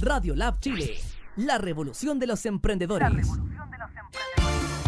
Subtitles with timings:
[0.00, 0.98] Radio Lab Chile,
[1.36, 3.26] la revolución de los emprendedores.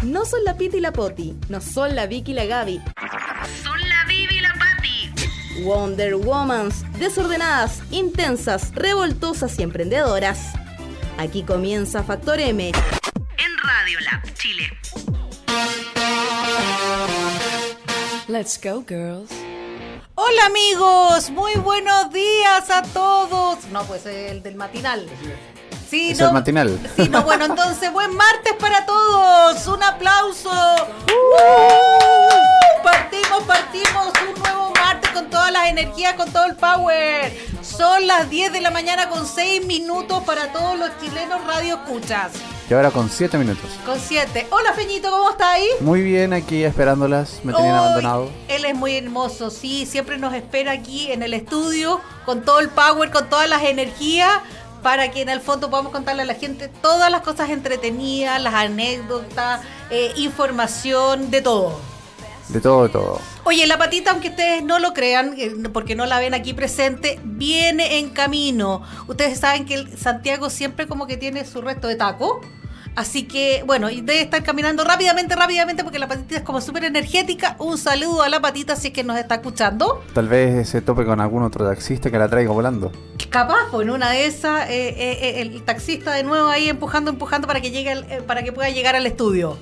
[0.03, 2.81] No son la Piti y la Poti, no son la Vicky y la Gaby.
[3.63, 5.63] Son la Vivi y la Patti.
[5.63, 10.53] Wonder Womans, desordenadas, intensas, revoltosas y emprendedoras.
[11.17, 12.67] Aquí comienza Factor M.
[12.69, 14.69] En Radio Lab Chile.
[18.27, 19.40] Let's go, girls.
[20.23, 23.65] Hola amigos, muy buenos días a todos.
[23.71, 25.07] No, pues el del matinal.
[25.89, 26.79] Sí, Es no, el matinal.
[26.95, 29.65] Sí, no, bueno, entonces buen martes para todos.
[29.65, 30.51] Un aplauso.
[30.51, 32.83] ¡Uh!
[32.83, 37.35] Partimos, partimos un nuevo martes con todas las energías, con todo el power.
[37.63, 42.33] Son las 10 de la mañana con 6 minutos para todos los chilenos radio escuchas.
[42.69, 43.69] Y ahora con 7 minutos.
[43.85, 44.47] Con 7.
[44.49, 45.67] Hola Feñito, ¿cómo está ahí?
[45.81, 47.41] Muy bien, aquí esperándolas.
[47.43, 48.29] Me tenían abandonado.
[48.47, 52.69] Él es muy hermoso, sí, siempre nos espera aquí en el estudio con todo el
[52.69, 54.31] power, con todas las energías,
[54.81, 58.53] para que en el fondo podamos contarle a la gente todas las cosas entretenidas, las
[58.53, 61.77] anécdotas, eh, información, de todo.
[62.47, 63.19] De todo, de todo.
[63.43, 67.19] Oye, la patita, aunque ustedes no lo crean, eh, porque no la ven aquí presente,
[67.23, 68.81] viene en camino.
[69.07, 72.41] Ustedes saben que el Santiago siempre como que tiene su resto de taco.
[72.93, 76.83] Así que, bueno, y debe estar caminando rápidamente, rápidamente, porque la patita es como súper
[76.83, 77.55] energética.
[77.57, 80.03] Un saludo a la patita si es que nos está escuchando.
[80.13, 82.91] Tal vez se tope con algún otro taxista que la traiga volando.
[83.29, 87.11] Capaz, pues en una de esas, eh, eh, eh, el taxista de nuevo ahí empujando,
[87.11, 89.57] empujando para que llegue, al- eh, para que pueda llegar al estudio.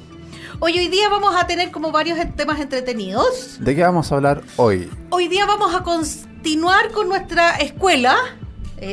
[0.60, 3.58] Hoy, hoy día vamos a tener como varios temas entretenidos.
[3.60, 4.90] ¿De qué vamos a hablar hoy?
[5.12, 8.18] Hoy día vamos a continuar con nuestra escuela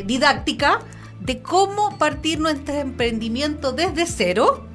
[0.05, 0.81] didáctica
[1.27, 4.66] de cómo partir nuestro emprendimiento desde cero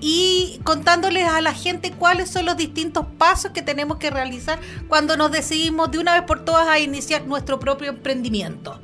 [0.00, 5.16] y contándoles a la gente cuáles son los distintos pasos que tenemos que realizar cuando
[5.16, 8.80] nos decidimos de una vez por todas a iniciar nuestro propio emprendimiento.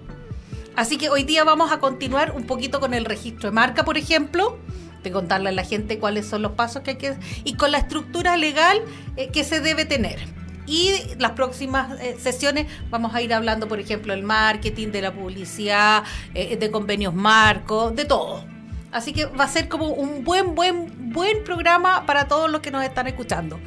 [0.76, 3.98] Así que hoy día vamos a continuar un poquito con el registro de marca, por
[3.98, 4.56] ejemplo,
[5.02, 7.78] de contarle a la gente cuáles son los pasos que hay que y con la
[7.78, 8.80] estructura legal
[9.16, 10.37] eh, que se debe tener.
[10.68, 15.14] Y las próximas eh, sesiones vamos a ir hablando, por ejemplo, del marketing, de la
[15.14, 18.44] publicidad, eh, de convenios marcos, de todo.
[18.92, 22.70] Así que va a ser como un buen, buen, buen programa para todos los que
[22.70, 23.58] nos están escuchando.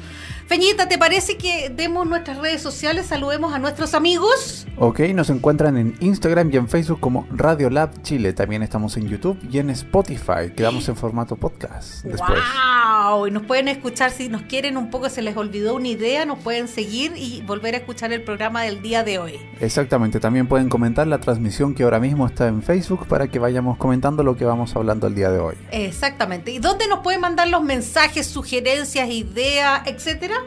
[0.52, 4.66] Feñita, ¿te parece que demos nuestras redes sociales, saludemos a nuestros amigos?
[4.76, 8.34] Ok, nos encuentran en Instagram y en Facebook como Radio Lab Chile.
[8.34, 10.52] También estamos en YouTube y en Spotify.
[10.54, 12.38] Quedamos en formato podcast después.
[12.38, 13.28] ¡Wow!
[13.28, 16.38] Y nos pueden escuchar si nos quieren un poco, se les olvidó una idea, nos
[16.40, 19.40] pueden seguir y volver a escuchar el programa del día de hoy.
[19.58, 23.78] Exactamente, también pueden comentar la transmisión que ahora mismo está en Facebook para que vayamos
[23.78, 25.54] comentando lo que vamos hablando el día de hoy.
[25.70, 26.50] Exactamente.
[26.50, 30.41] ¿Y dónde nos pueden mandar los mensajes, sugerencias, ideas, etcétera?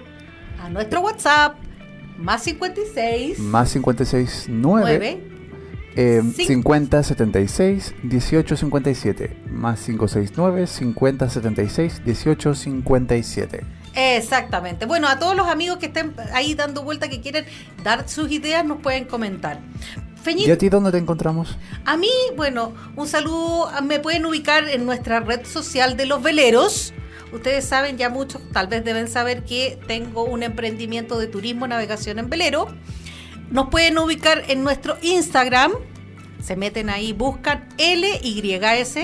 [0.66, 1.58] A nuestro WhatsApp,
[2.18, 5.24] más 56 Más 56 9 9
[5.96, 14.86] Eh, Cin- 50 76 18 57 más 569 50 76 18 57 Exactamente.
[14.88, 17.46] Bueno, a todos los amigos que estén ahí dando vuelta, que quieren
[17.84, 19.60] dar sus ideas, nos pueden comentar.
[20.22, 21.56] Feñita, ¿Y a ti dónde te encontramos?
[21.86, 23.70] A mí, bueno, un saludo.
[23.84, 26.94] Me pueden ubicar en nuestra red social de los veleros.
[27.34, 32.20] Ustedes saben, ya muchos tal vez deben saber que tengo un emprendimiento de turismo navegación
[32.20, 32.68] en velero.
[33.52, 35.74] Nos pueden ubicar en nuestro Instagram.
[36.42, 38.98] Se meten ahí, buscan LYS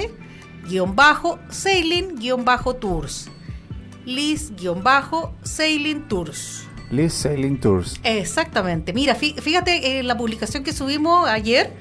[0.67, 3.29] guion bajo sailing guion bajo tours.
[4.05, 6.65] Liz guion bajo sailing tours.
[6.91, 8.01] Liz Sailing Tours.
[8.03, 8.91] Exactamente.
[8.91, 11.71] Mira, fí- fíjate en la publicación que subimos ayer,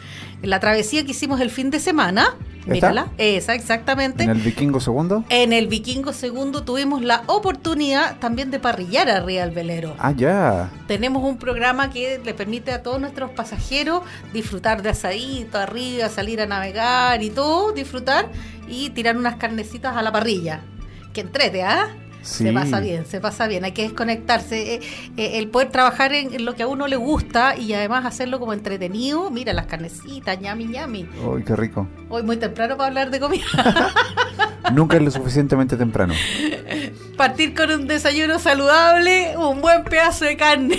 [0.41, 2.37] en la travesía que hicimos el fin de semana.
[2.66, 3.09] Mírala.
[3.19, 4.25] Esa, exactamente.
[4.25, 5.25] En el Vikingo segundo.
[5.28, 9.94] En el Vikingo Segundo tuvimos la oportunidad también de parrillar arriba del velero.
[9.98, 10.71] Ah, ya.
[10.87, 16.41] Tenemos un programa que le permite a todos nuestros pasajeros disfrutar de asadito arriba, salir
[16.41, 18.28] a navegar y todo, disfrutar
[18.69, 20.60] y tirar unas carnecitas a la parrilla.
[21.12, 21.88] Que entrete, ¿ah?
[22.23, 22.45] Sí.
[22.45, 23.65] Se pasa bien, se pasa bien.
[23.65, 24.75] Hay que desconectarse.
[24.75, 24.81] Eh,
[25.17, 28.39] eh, el poder trabajar en, en lo que a uno le gusta y además hacerlo
[28.39, 29.31] como entretenido.
[29.31, 31.09] Mira las carnecitas, ñami, ñami.
[31.25, 31.87] Uy, qué rico.
[32.09, 33.45] Hoy muy temprano para hablar de comida.
[34.72, 36.15] Nunca es lo suficientemente temprano.
[37.17, 40.78] Partir con un desayuno saludable, un buen pedazo de carne.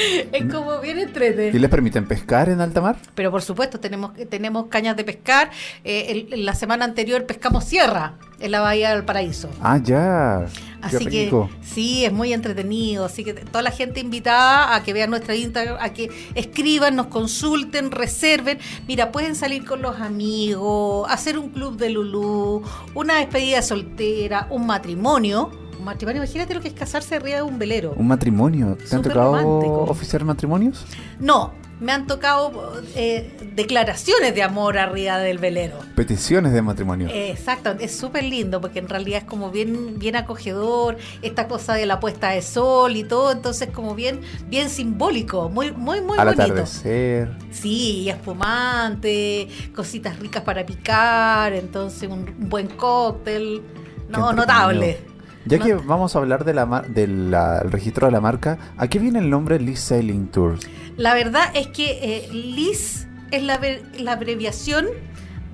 [0.32, 1.52] es como bien ¿Y entrete.
[1.58, 2.96] les permiten pescar en alta mar?
[3.14, 5.50] Pero por supuesto, tenemos, tenemos cañas de pescar.
[5.84, 9.50] Eh, el- la semana anterior pescamos sierra en la Bahía del Paraíso.
[9.60, 10.46] Ah, ya.
[10.82, 11.30] Así que
[11.62, 13.04] sí, es muy entretenido.
[13.04, 17.08] Así que toda la gente invitada a que vean nuestra Instagram, a que escriban, nos
[17.08, 18.58] consulten, reserven.
[18.88, 22.62] Mira, pueden salir con los amigos, hacer un club de Lulú,
[22.94, 25.50] una despedida soltera, un matrimonio.
[25.80, 27.94] Un matrimonio, imagínate lo que es casarse arriba de un velero.
[27.96, 28.76] Un matrimonio.
[28.76, 29.84] ¿Te han tocado romántico.
[29.84, 30.84] oficiar matrimonios?
[31.18, 35.78] No, me han tocado eh, declaraciones de amor arriba del velero.
[35.96, 37.08] Peticiones de matrimonio.
[37.10, 41.86] Exacto, es súper lindo porque en realidad es como bien, bien acogedor, esta cosa de
[41.86, 46.26] la puesta de sol y todo, entonces como bien, bien simbólico, muy, muy, muy Al
[46.26, 46.42] bonito.
[46.42, 47.30] atardecer.
[47.50, 53.62] Sí, espumante, cositas ricas para picar, entonces un, un buen cóctel.
[54.10, 55.09] No, notable.
[55.50, 57.34] Ya que vamos a hablar de la mar- del
[57.70, 60.66] registro de la marca, ¿a qué viene el nombre Lee Sailing Tours?
[60.96, 64.86] La verdad es que eh, LIS es la abreviación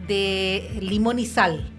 [0.06, 1.70] de limón y sal.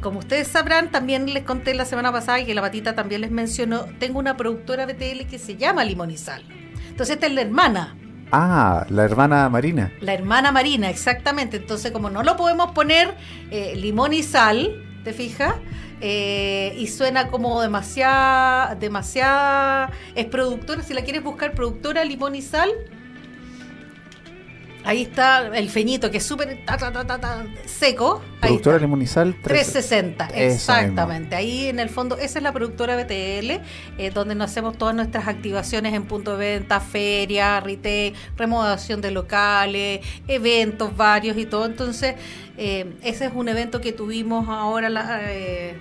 [0.00, 3.30] Como ustedes sabrán, también les conté la semana pasada y que la patita también les
[3.30, 6.42] mencionó, tengo una productora BTL que se llama Limón y Sal.
[6.90, 7.96] Entonces esta es la hermana,
[8.30, 9.92] Ah, la hermana Marina.
[10.00, 11.56] la hermana Marina, exactamente.
[11.56, 13.14] Entonces como no lo podemos poner
[13.50, 14.70] eh, limón y sal,
[15.04, 15.54] ¿te fijas?
[16.06, 19.90] Eh, y suena como demasiada, demasiada...
[20.14, 22.68] Es productora, si la quieres buscar, productora Limón y Sal.
[24.84, 26.58] Ahí está el feñito, que es súper
[27.64, 28.20] seco.
[28.40, 28.78] Productora.
[28.78, 30.52] Limonizal 360, Eso mismo.
[30.52, 31.34] exactamente.
[31.34, 33.62] Ahí en el fondo, esa es la productora BTL,
[33.96, 39.10] eh, donde nos hacemos todas nuestras activaciones en punto de venta, feria, retail, remodelación de
[39.10, 41.64] locales, eventos varios y todo.
[41.64, 42.16] Entonces,
[42.58, 45.78] eh, ese es un evento que tuvimos ahora la, eh,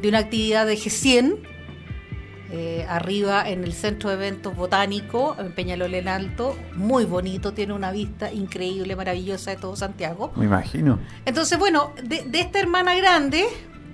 [0.00, 1.57] de una actividad de G100.
[2.50, 7.74] Eh, arriba en el centro de eventos botánico en Peñalol en Alto, muy bonito, tiene
[7.74, 10.32] una vista increíble, maravillosa de todo Santiago.
[10.36, 10.98] Me imagino.
[11.26, 13.46] Entonces, bueno, de, de esta hermana grande,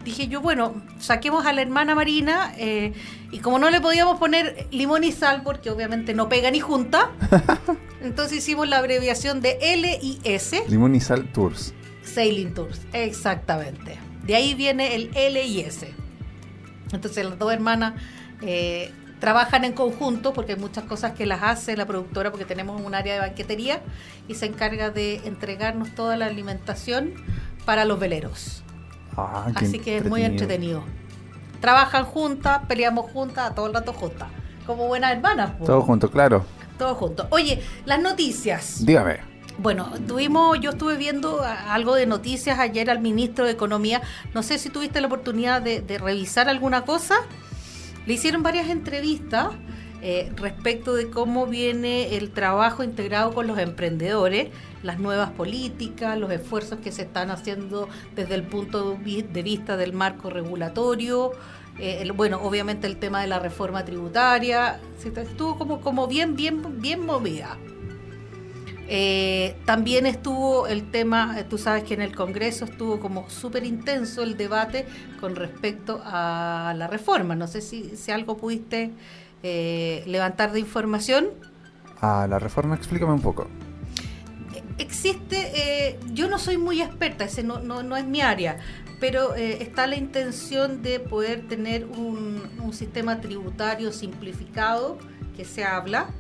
[0.05, 2.93] dije yo, bueno, saquemos a la hermana Marina, eh,
[3.33, 7.11] y como no le podíamos poner limón y sal, porque obviamente no pega ni junta,
[8.03, 11.75] entonces hicimos la abreviación de L y S, Limonizal Tours.
[12.03, 13.99] Sailing Tours, exactamente.
[14.25, 15.93] De ahí viene el L y S.
[16.93, 17.95] Entonces las dos hermanas
[18.47, 22.81] eh, trabajan en conjunto porque hay muchas cosas que las hace la productora porque tenemos
[22.81, 23.81] un área de banquetería
[24.29, 27.15] y se encarga de entregarnos toda la alimentación
[27.65, 28.63] para los veleros.
[29.17, 30.83] Ah, Así que es muy entretenido.
[31.61, 34.29] Trabajan juntas, peleamos juntas, todo el rato juntas.
[34.67, 35.53] Como buenas hermanas.
[35.53, 35.65] po.
[35.65, 36.45] Todo junto, claro.
[36.79, 37.27] Todo junto.
[37.31, 38.85] Oye, las noticias.
[38.85, 39.21] Dígame.
[39.57, 44.03] Bueno, tuvimos, yo estuve viendo a- algo de noticias ayer al ministro de Economía.
[44.35, 47.15] No sé si tuviste la oportunidad de, de revisar alguna cosa.
[48.07, 49.49] Le hicieron varias entrevistas
[50.03, 54.49] eh, respecto de cómo viene el trabajo integrado con los emprendedores,
[54.83, 59.95] las nuevas políticas, los esfuerzos que se están haciendo desde el punto de vista del
[59.95, 61.33] marco regulatorio.
[61.79, 64.79] eh, bueno, obviamente el tema de la reforma tributaria.
[65.03, 67.57] Estuvo como, como bien, bien, bien movida.
[68.97, 73.65] Eh, también estuvo el tema, eh, tú sabes que en el Congreso estuvo como súper
[73.65, 74.87] intenso el debate
[75.19, 77.35] con respecto a la reforma.
[77.35, 78.93] No sé si, si algo pudiste
[79.43, 81.31] eh, levantar de información.
[82.01, 83.49] Ah, la reforma, explícame un poco.
[84.79, 88.59] Existe, eh, yo no soy muy experta, ese no, no, no es mi área,
[89.01, 94.99] pero eh, está la intención de poder tener un, un sistema tributario simplificado
[95.37, 96.11] que se habla.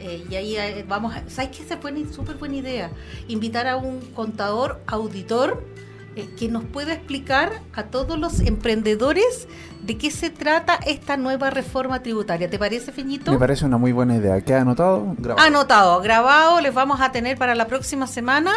[0.00, 1.28] Eh, y ahí eh, vamos a...
[1.28, 1.64] ¿Sabes qué?
[1.64, 2.90] Se fue una súper buena idea.
[3.28, 5.64] Invitar a un contador, auditor,
[6.16, 9.48] eh, que nos pueda explicar a todos los emprendedores
[9.82, 12.48] de qué se trata esta nueva reforma tributaria.
[12.48, 13.32] ¿Te parece, Feñito?
[13.32, 14.40] Me parece una muy buena idea.
[14.40, 15.14] ¿Queda anotado?
[15.18, 15.46] Grabado.
[15.46, 18.52] Anotado, grabado, les vamos a tener para la próxima semana.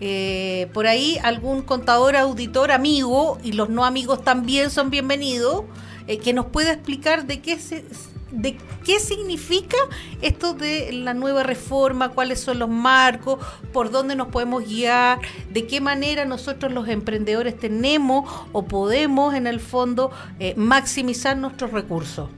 [0.00, 5.64] eh, por ahí algún contador, auditor, amigo, y los no amigos también son bienvenidos,
[6.06, 7.84] eh, que nos pueda explicar de qué se
[8.30, 9.76] de qué significa
[10.22, 13.38] esto de la nueva reforma, cuáles son los marcos,
[13.72, 15.20] por dónde nos podemos guiar,
[15.50, 21.72] de qué manera nosotros los emprendedores tenemos o podemos en el fondo eh, maximizar nuestros
[21.72, 22.28] recursos.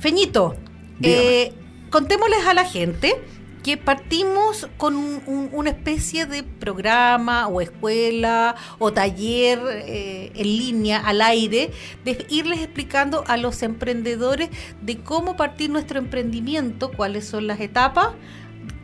[0.00, 0.54] Feñito,
[1.02, 1.52] eh,
[1.90, 3.22] contémosles a la gente
[3.64, 10.46] que partimos con un- un- una especie de programa o escuela o taller eh, en
[10.46, 11.70] línea al aire,
[12.04, 14.50] de irles explicando a los emprendedores
[14.82, 18.08] de cómo partir nuestro emprendimiento, cuáles son las etapas,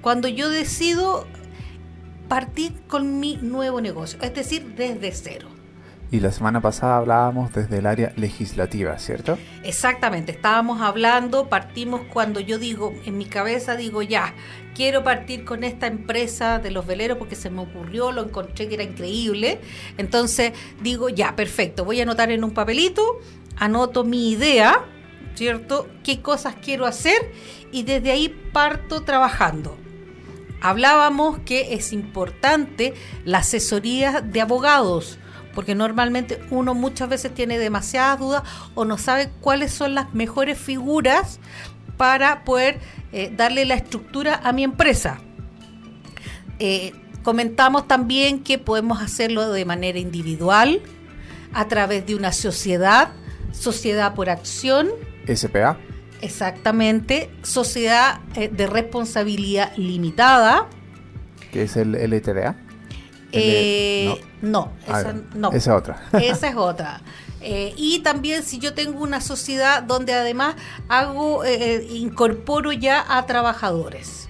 [0.00, 1.26] cuando yo decido
[2.28, 5.48] partir con mi nuevo negocio, es decir, desde cero.
[6.12, 9.38] Y la semana pasada hablábamos desde el área legislativa, ¿cierto?
[9.62, 14.34] Exactamente, estábamos hablando, partimos cuando yo digo, en mi cabeza digo ya,
[14.74, 18.74] quiero partir con esta empresa de los veleros porque se me ocurrió, lo encontré que
[18.74, 19.60] era increíble.
[19.98, 20.52] Entonces
[20.82, 23.20] digo, ya, perfecto, voy a anotar en un papelito,
[23.56, 24.84] anoto mi idea,
[25.36, 25.88] ¿cierto?
[26.02, 27.30] ¿Qué cosas quiero hacer?
[27.70, 29.78] Y desde ahí parto trabajando.
[30.60, 35.19] Hablábamos que es importante la asesoría de abogados,
[35.54, 38.42] porque normalmente uno muchas veces tiene demasiadas dudas
[38.74, 41.40] o no sabe cuáles son las mejores figuras
[41.96, 42.78] para poder
[43.12, 45.20] eh, darle la estructura a mi empresa.
[46.58, 46.92] Eh,
[47.22, 50.82] comentamos también que podemos hacerlo de manera individual,
[51.52, 53.10] a través de una sociedad,
[53.52, 54.88] sociedad por acción,
[55.34, 55.78] SPA.
[56.20, 60.68] exactamente, sociedad eh, de responsabilidad limitada.
[61.52, 62.56] Que es el LTDA.
[63.32, 64.50] Eh, no.
[64.50, 65.52] no, Ah, esa, no.
[65.52, 66.02] Esa otra.
[66.20, 67.00] Esa es otra.
[67.40, 70.56] Eh, y también si yo tengo una sociedad donde además
[70.88, 74.26] hago, eh, incorporo ya a trabajadores.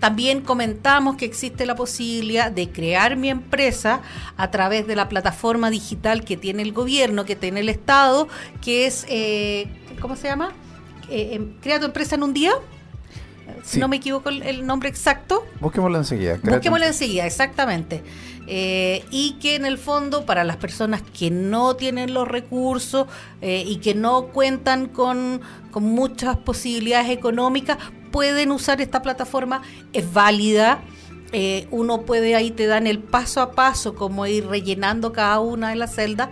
[0.00, 4.00] También comentamos que existe la posibilidad de crear mi empresa
[4.36, 8.26] a través de la plataforma digital que tiene el gobierno, que tiene el Estado,
[8.60, 9.06] que es,
[10.00, 10.50] ¿cómo se llama?
[11.08, 12.52] Em, Crea tu empresa en un día.
[13.62, 13.80] Si Sí.
[13.80, 15.44] no me equivoco el, el nombre exacto.
[15.60, 16.38] Busquémoslo enseguida.
[16.42, 18.02] Busquémoslo enseguida, exactamente.
[18.48, 23.06] Eh, y que en el fondo, para las personas que no tienen los recursos
[23.40, 27.78] eh, y que no cuentan con, con muchas posibilidades económicas,
[28.10, 30.80] pueden usar esta plataforma, es válida.
[31.34, 35.70] Eh, uno puede ahí te dan el paso a paso como ir rellenando cada una
[35.70, 36.28] de las celdas,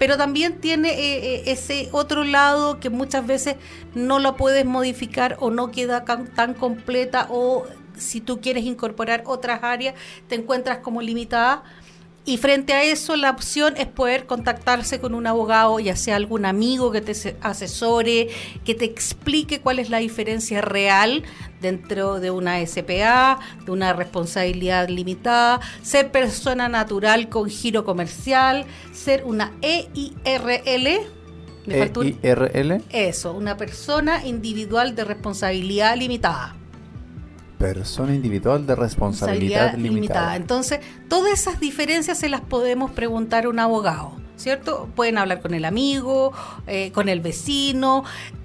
[0.00, 3.56] pero también tiene eh, eh, ese otro lado que muchas veces
[3.94, 7.66] no la puedes modificar o no queda tan completa o
[7.98, 9.94] si tú quieres incorporar otras áreas
[10.26, 11.64] te encuentras como limitada.
[12.26, 16.44] Y frente a eso, la opción es poder contactarse con un abogado, ya sea algún
[16.44, 18.28] amigo que te se- asesore,
[18.64, 21.22] que te explique cuál es la diferencia real
[21.62, 29.24] dentro de una SPA, de una responsabilidad limitada, ser persona natural con giro comercial, ser
[29.24, 31.00] una E EIRL.
[31.66, 31.74] Me
[32.22, 32.82] EIRL.
[32.90, 36.54] eso, una persona individual de responsabilidad limitada.
[37.60, 40.34] Persona individual de responsabilidad limitada.
[40.34, 44.88] Entonces, todas esas diferencias se las podemos preguntar a un abogado, ¿cierto?
[44.96, 46.32] Pueden hablar con el amigo,
[46.66, 48.02] eh, con el vecino,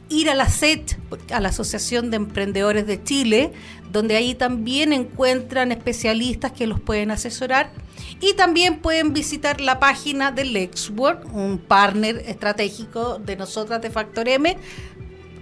[0.10, 0.98] ir a la SET,
[1.32, 3.54] a la Asociación de Emprendedores de Chile,
[3.90, 7.72] donde ahí también encuentran especialistas que los pueden asesorar.
[8.20, 14.28] Y también pueden visitar la página de Lexwork, un partner estratégico de nosotras de Factor
[14.28, 14.58] M.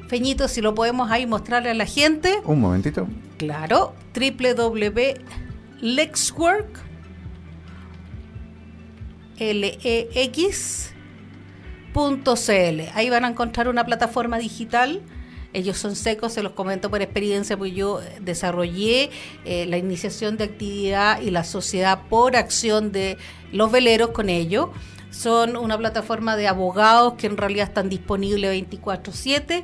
[0.07, 2.41] Feñito, si lo podemos ahí mostrarle a la gente.
[2.45, 3.07] Un momentito.
[3.37, 5.23] Claro, www.lexwork
[9.51, 10.91] lex.cl.
[12.93, 15.01] Ahí van a encontrar una plataforma digital.
[15.53, 19.11] Ellos son secos, se los comento por experiencia, porque yo desarrollé
[19.45, 23.17] eh, la iniciación de actividad y la sociedad por acción de
[23.51, 24.69] los veleros con ellos.
[25.11, 29.63] Son una plataforma de abogados que en realidad están disponibles 24/7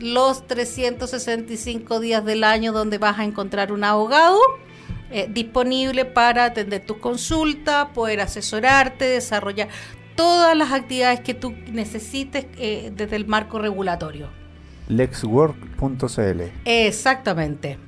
[0.00, 4.38] los 365 días del año donde vas a encontrar un abogado
[5.10, 9.68] eh, disponible para atender tus consultas, poder asesorarte, desarrollar
[10.14, 14.28] todas las actividades que tú necesites eh, desde el marco regulatorio.
[14.88, 16.42] Lexwork.cl.
[16.64, 17.78] Exactamente.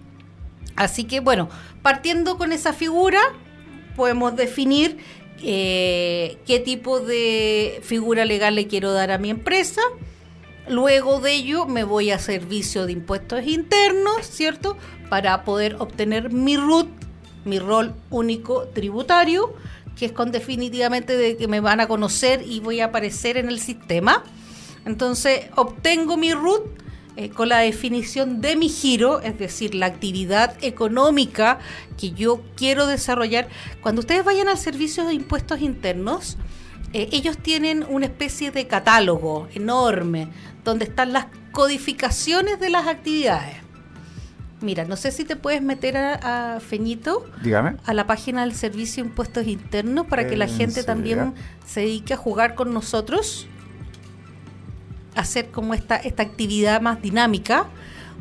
[0.77, 1.49] Así que bueno,
[1.83, 3.21] partiendo con esa figura,
[3.97, 4.99] podemos definir
[5.43, 9.83] eh, qué tipo de figura legal le quiero dar a mi empresa.
[10.71, 14.77] Luego de ello me voy a servicio de impuestos internos, ¿cierto?
[15.09, 16.87] Para poder obtener mi RUT,
[17.45, 19.53] mi rol único tributario,
[19.97, 23.49] que es con definitivamente de que me van a conocer y voy a aparecer en
[23.49, 24.23] el sistema.
[24.85, 26.63] Entonces obtengo mi RUT
[27.17, 31.59] eh, con la definición de mi giro, es decir, la actividad económica
[31.99, 33.49] que yo quiero desarrollar.
[33.81, 36.37] Cuando ustedes vayan al servicio de impuestos internos,
[36.93, 40.29] eh, ellos tienen una especie de catálogo enorme
[40.71, 43.57] donde están las codificaciones de las actividades.
[44.61, 47.77] Mira, no sé si te puedes meter a, a Feñito Dígame.
[47.85, 51.35] a la página del Servicio de Impuestos Internos para que la ¿En gente también
[51.67, 53.47] se dedique a jugar con nosotros,
[55.15, 57.67] hacer como esta, esta actividad más dinámica.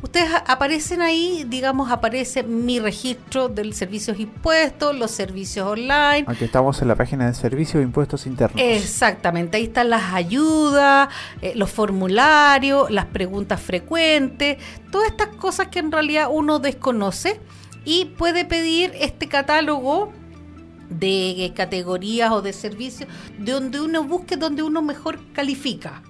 [0.02, 6.46] Ustedes aparecen ahí, digamos, aparece mi registro del servicio de impuestos, los servicios online, Aquí
[6.46, 8.62] estamos en la página de Servicio de Impuestos Internos.
[8.62, 11.10] Exactamente, ahí están las ayudas,
[11.42, 14.58] eh, los formularios, las preguntas frecuentes,
[14.90, 17.42] todas estas cosas que en realidad uno desconoce
[17.84, 20.14] y puede pedir este catálogo
[20.90, 26.02] de categorías o de servicios de donde uno busque, donde uno mejor califica.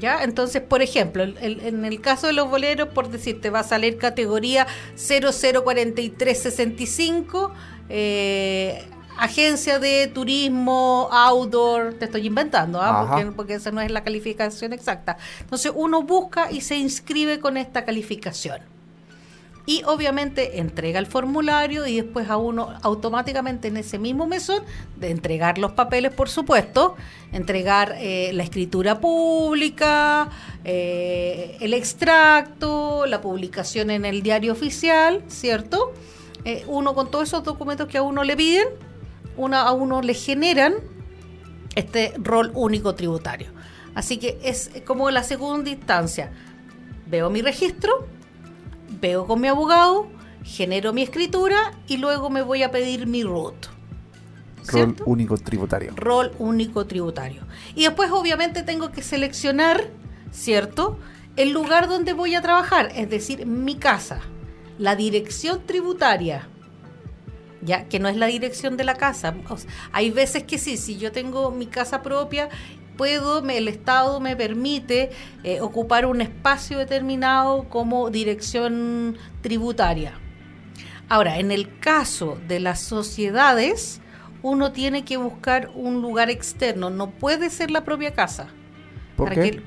[0.00, 0.24] ¿Ya?
[0.24, 3.64] Entonces, por ejemplo, el- el- en el caso de los boleros, por decirte, va a
[3.64, 4.66] salir categoría
[4.96, 7.52] 004365,
[7.88, 8.84] eh,
[9.18, 13.04] agencia de turismo, outdoor, te estoy inventando, ¿ah?
[13.16, 15.18] Porque, porque esa no es la calificación exacta.
[15.40, 18.60] Entonces, uno busca y se inscribe con esta calificación.
[19.66, 24.62] Y obviamente entrega el formulario y después a uno automáticamente en ese mismo mesón
[24.96, 26.96] de entregar los papeles, por supuesto,
[27.32, 30.30] entregar eh, la escritura pública,
[30.64, 35.92] eh, el extracto, la publicación en el diario oficial, ¿cierto?
[36.44, 38.68] Eh, uno con todos esos documentos que a uno le piden,
[39.36, 40.74] una, a uno le generan
[41.74, 43.48] este rol único tributario.
[43.94, 46.32] Así que es como la segunda instancia.
[47.06, 48.06] Veo mi registro,
[49.00, 50.08] veo con mi abogado,
[50.42, 53.66] genero mi escritura y luego me voy a pedir mi RUT.
[54.66, 55.92] Rol único tributario.
[55.96, 57.42] Rol único tributario.
[57.74, 59.88] Y después obviamente tengo que seleccionar,
[60.30, 60.98] ¿cierto?
[61.36, 64.20] El lugar donde voy a trabajar, es decir, mi casa,
[64.78, 66.48] la dirección tributaria.
[67.62, 69.34] Ya, que no es la dirección de la casa.
[69.50, 72.48] O sea, hay veces que sí, si yo tengo mi casa propia,
[73.04, 75.08] puedo, me- el Estado me permite
[75.42, 80.12] eh, ocupar un espacio determinado como dirección tributaria.
[81.08, 84.02] Ahora, en el caso de las sociedades,
[84.42, 88.48] uno tiene que buscar un lugar externo, no puede ser la propia casa.
[89.16, 89.40] ¿Por qué?
[89.50, 89.62] que-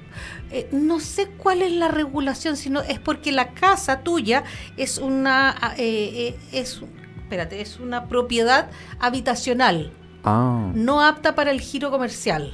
[0.51, 4.43] eh, no sé cuál es la regulación, sino es porque la casa tuya
[4.77, 6.81] es una, ah, eh, eh, es,
[7.23, 9.91] espérate, es una propiedad habitacional,
[10.23, 12.53] Ah, no apta para el giro comercial.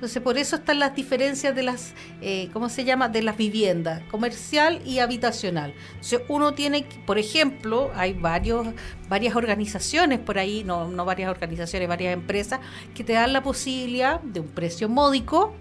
[0.00, 1.92] Entonces, por eso están las diferencias de las,
[2.22, 3.10] eh, ¿cómo se llama?
[3.10, 5.74] De las viviendas, comercial y habitacional.
[5.88, 8.66] Entonces, uno tiene, por ejemplo, hay varios,
[9.10, 12.60] varias organizaciones por ahí, no, no varias organizaciones, varias empresas,
[12.94, 15.52] que te dan la posibilidad de un precio módico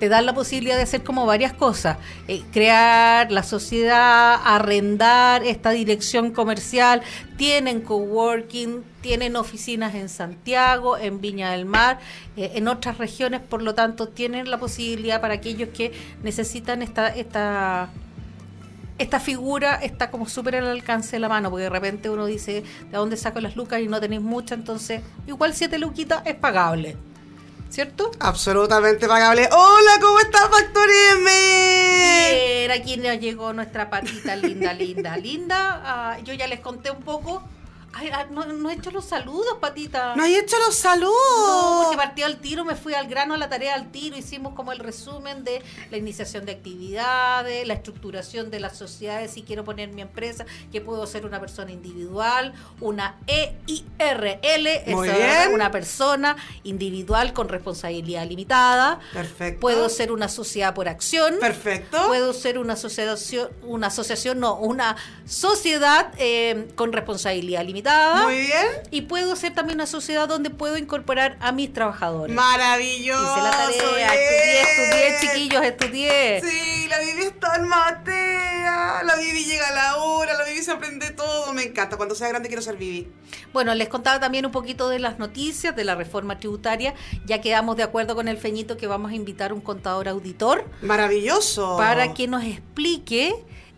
[0.01, 5.69] te dan la posibilidad de hacer como varias cosas, Eh, crear la sociedad, arrendar esta
[5.69, 7.03] dirección comercial,
[7.37, 11.99] tienen coworking, tienen oficinas en Santiago, en Viña del Mar,
[12.35, 15.91] eh, en otras regiones, por lo tanto tienen la posibilidad para aquellos que
[16.23, 17.89] necesitan esta, esta
[18.97, 22.63] esta figura está como súper al alcance de la mano, porque de repente uno dice,
[22.89, 24.57] ¿de dónde saco las lucas y no tenéis muchas?
[24.57, 26.97] Entonces, igual siete luquitas es pagable,
[27.71, 28.11] ¿cierto?
[28.19, 29.47] Absolutamente pagable.
[29.51, 31.31] Hola, ¿cómo está Factor M?
[32.31, 35.81] Bien, aquí nos llegó nuestra patita linda, linda, linda.
[35.83, 37.41] Ah, yo ya les conté un poco.
[37.93, 40.15] Ay, ah, no, no he hecho los saludos, patita.
[40.15, 41.83] No hay hecho los No, saludos.
[41.83, 44.71] porque partí al tiro, me fui al grano a la tarea al tiro, hicimos como
[44.71, 49.89] el resumen de la iniciación de actividades, la estructuración de las sociedades, si quiero poner
[49.89, 57.49] mi empresa, que puedo ser una persona individual, una EIRL, es una persona individual con
[57.49, 59.59] responsabilidad limitada, Perfecto.
[59.59, 62.07] puedo ser una sociedad por acción, Perfecto.
[62.07, 67.80] puedo ser una asociación, una asociación, no, una sociedad eh, con responsabilidad limitada.
[68.23, 68.67] Muy bien.
[68.91, 72.35] Y puedo ser también una sociedad donde puedo incorporar a mis trabajadores.
[72.35, 73.21] Maravilloso.
[73.21, 76.41] Hice la tarea, estudié, estudié, chiquillos, estudié.
[76.41, 79.03] Sí, la Vivi está en matea.
[79.03, 81.53] La Vivi llega a la hora, la Vivi se aprende todo.
[81.53, 81.97] Me encanta.
[81.97, 83.11] Cuando sea grande quiero ser Vivi.
[83.53, 86.93] Bueno, les contaba también un poquito de las noticias de la reforma tributaria.
[87.25, 91.77] Ya quedamos de acuerdo con el Feñito que vamos a invitar un contador auditor Maravilloso.
[91.77, 93.33] para que nos explique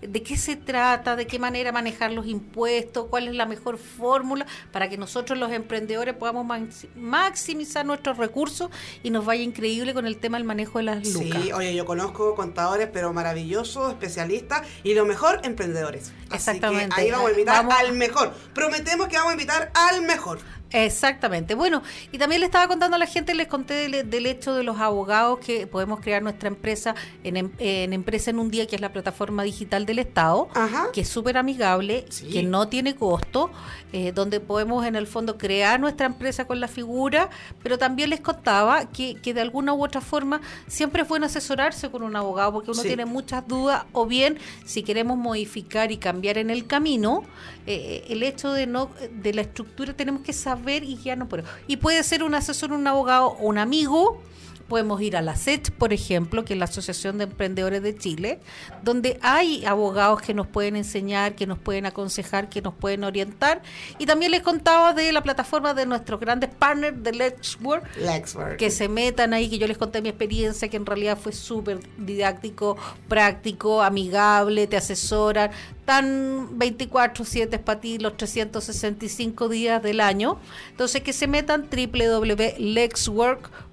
[0.07, 4.45] de qué se trata, de qué manera manejar los impuestos, cuál es la mejor fórmula
[4.71, 8.69] para que nosotros los emprendedores podamos maxi- maximizar nuestros recursos
[9.03, 11.41] y nos vaya increíble con el tema del manejo de las lucas.
[11.43, 16.11] Sí, oye, yo conozco contadores, pero maravillosos, especialistas y lo mejor, emprendedores.
[16.27, 16.95] Así Exactamente.
[16.95, 18.33] que ahí vamos a invitar Vamos- al mejor.
[18.53, 20.39] Prometemos que vamos a invitar al mejor.
[20.73, 21.55] Exactamente.
[21.55, 24.63] Bueno, y también le estaba contando a la gente, les conté del, del hecho de
[24.63, 28.75] los abogados que podemos crear nuestra empresa en, em- en Empresa en un Día, que
[28.75, 30.87] es la plataforma digital del Estado, Ajá.
[30.91, 32.27] que es súper amigable, Sí.
[32.29, 33.51] que no tiene costo,
[33.91, 37.29] eh, donde podemos en el fondo crear nuestra empresa con la figura,
[37.61, 41.91] pero también les contaba que, que de alguna u otra forma siempre es bueno asesorarse
[41.91, 42.87] con un abogado porque uno Sí.
[42.87, 47.23] tiene muchas dudas o bien si queremos modificar y cambiar en el camino,
[47.67, 51.49] eh, el hecho de no de la estructura tenemos que saber y guiarnos por eso.
[51.67, 54.21] Y puede ser un asesor, un abogado un amigo.
[54.67, 58.39] Podemos ir a la SET, por ejemplo, que es la Asociación de Emprendedores de Chile,
[58.81, 63.61] donde hay abogados que nos pueden enseñar, que nos pueden aconsejar, que nos pueden orientar.
[63.99, 68.57] Y también les contaba de la plataforma de nuestros grandes partners de Let's Work, Lexwork.
[68.57, 71.79] que se metan ahí, que yo les conté mi experiencia, que en realidad fue súper
[71.97, 75.51] didáctico, práctico, amigable, te asesoran,
[75.85, 80.39] tan 24/7 para ti los 365 días del año.
[80.71, 83.72] Entonces que se metan www.lexwork.lex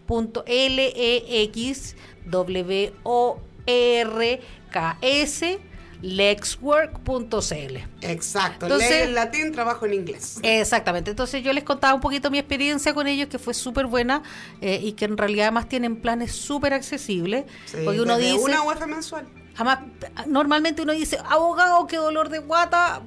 [5.02, 5.58] s
[6.02, 7.76] lexwork.cl.
[8.00, 8.66] Exacto.
[8.66, 10.38] Entonces- en latín, trabajo en inglés.
[10.42, 14.22] Exactamente, entonces yo les contaba un poquito mi experiencia con ellos, que fue súper buena
[14.62, 18.62] eh, y que en realidad además tienen planes súper accesibles, Sí, porque uno dice, Una
[18.62, 19.26] UF mensual.
[19.56, 19.80] además,
[20.26, 23.02] normalmente uno dice, abogado, qué dolor de guata,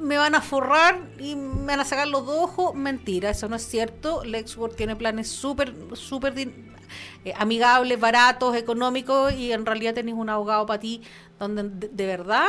[0.00, 3.56] me van a forrar y me van a sacar los dos ojos, mentira, eso no
[3.56, 10.14] es cierto, Lexwork tiene planes súper, súper eh, amigables, baratos, económicos y en realidad tenés
[10.14, 11.02] un abogado para ti
[11.38, 12.46] donde de, de verdad...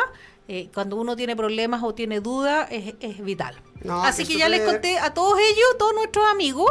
[0.49, 3.55] eh, cuando uno tiene problemas o tiene dudas es, es vital.
[3.83, 6.69] No, Así que que ya les conté a todos ellos, todos nuestros amigos,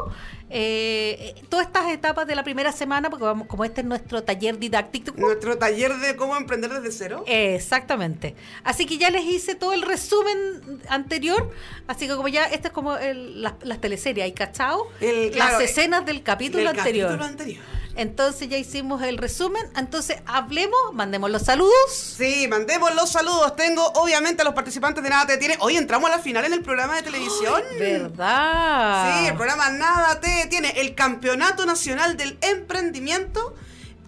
[0.50, 4.22] eh, eh, todas estas etapas de la primera semana, porque vamos, como este es nuestro
[4.24, 5.12] taller didáctico.
[5.16, 7.24] Nuestro taller de cómo emprender desde cero.
[7.26, 8.34] Exactamente.
[8.64, 11.50] Así que ya les hice todo el resumen anterior.
[11.86, 14.88] Así que como ya, esta es como el- las, las teleseries, ¿hay cachao?
[15.00, 17.08] El- claro, las escenas del capítulo Del anterior.
[17.08, 17.64] capítulo anterior.
[17.98, 19.62] Entonces ya hicimos el resumen.
[19.76, 21.72] Entonces hablemos, mandemos los saludos.
[21.90, 23.56] Sí, mandemos los saludos.
[23.56, 25.56] Tengo obviamente a los participantes de Nada Te Tiene.
[25.60, 27.60] Hoy entramos a la final en el programa de televisión.
[27.78, 29.20] ¿Verdad?
[29.22, 33.54] Sí, el programa Nada Te Tiene, el Campeonato Nacional del Emprendimiento.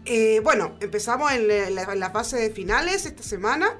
[0.05, 3.75] Eh, bueno, empezamos en la- en la fase de finales esta semana.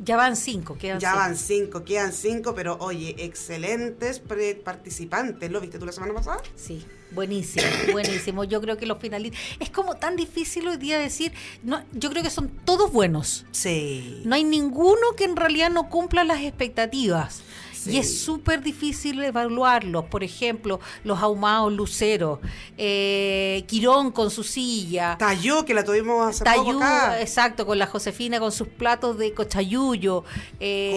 [0.00, 1.18] Ya van cinco, quedan Ya cinco.
[1.20, 5.50] van cinco, quedan cinco, pero oye, excelentes pre- participantes.
[5.50, 6.38] ¿Lo viste tú la semana pasada?
[6.56, 8.44] Sí, buenísimo, buenísimo.
[8.44, 9.40] Yo creo que los finalistas.
[9.60, 11.32] Es como tan difícil hoy día decir.
[11.62, 13.46] No, yo creo que son todos buenos.
[13.52, 14.22] Sí.
[14.24, 17.42] No hay ninguno que en realidad no cumpla las expectativas.
[17.84, 17.92] Sí.
[17.92, 20.06] Y es súper difícil evaluarlos.
[20.06, 22.40] Por ejemplo, los ahumados Lucero,
[22.78, 27.20] eh, Quirón con su silla, Tayú, que la tuvimos hace poco acá.
[27.20, 30.24] exacto, con la Josefina con sus platos de cochayuyo.
[30.60, 30.92] eh.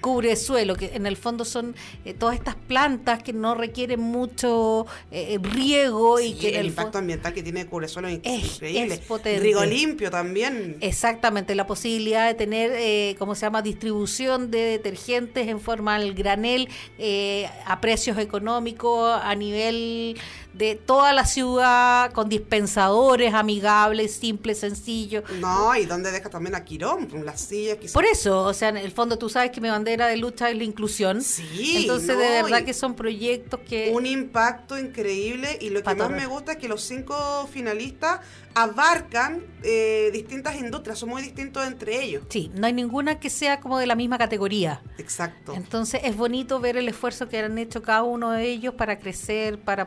[0.00, 5.38] Cubresuelo, que en el fondo son eh, todas estas plantas que no requieren mucho eh,
[5.42, 8.94] riego y que el, el impacto ambiental que tiene Cobresuelo es, Es- increíble.
[8.94, 9.40] es potente.
[9.40, 10.76] Rigo limpio también.
[10.80, 16.14] Exactamente, la posibilidad de tener, eh, ¿cómo se llama?, distribución de detergentes en forma al
[16.14, 16.68] granel
[16.98, 20.16] eh, a precios económicos a nivel
[20.56, 25.24] de toda la ciudad, con dispensadores amigables, simples, sencillos.
[25.40, 28.78] No, y dónde deja también a Quirón, las sillas que Por eso, o sea, en
[28.78, 31.20] el fondo tú sabes que mi bandera de lucha es la inclusión.
[31.22, 33.90] Sí, Entonces, no, de verdad que son proyectos que...
[33.94, 38.20] un impacto increíble y lo que más me gusta es que los cinco finalistas
[38.56, 42.22] abarcan eh, distintas industrias, son muy distintos entre ellos.
[42.30, 44.82] Sí, no hay ninguna que sea como de la misma categoría.
[44.96, 45.52] Exacto.
[45.52, 49.58] Entonces es bonito ver el esfuerzo que han hecho cada uno de ellos para crecer,
[49.60, 49.86] para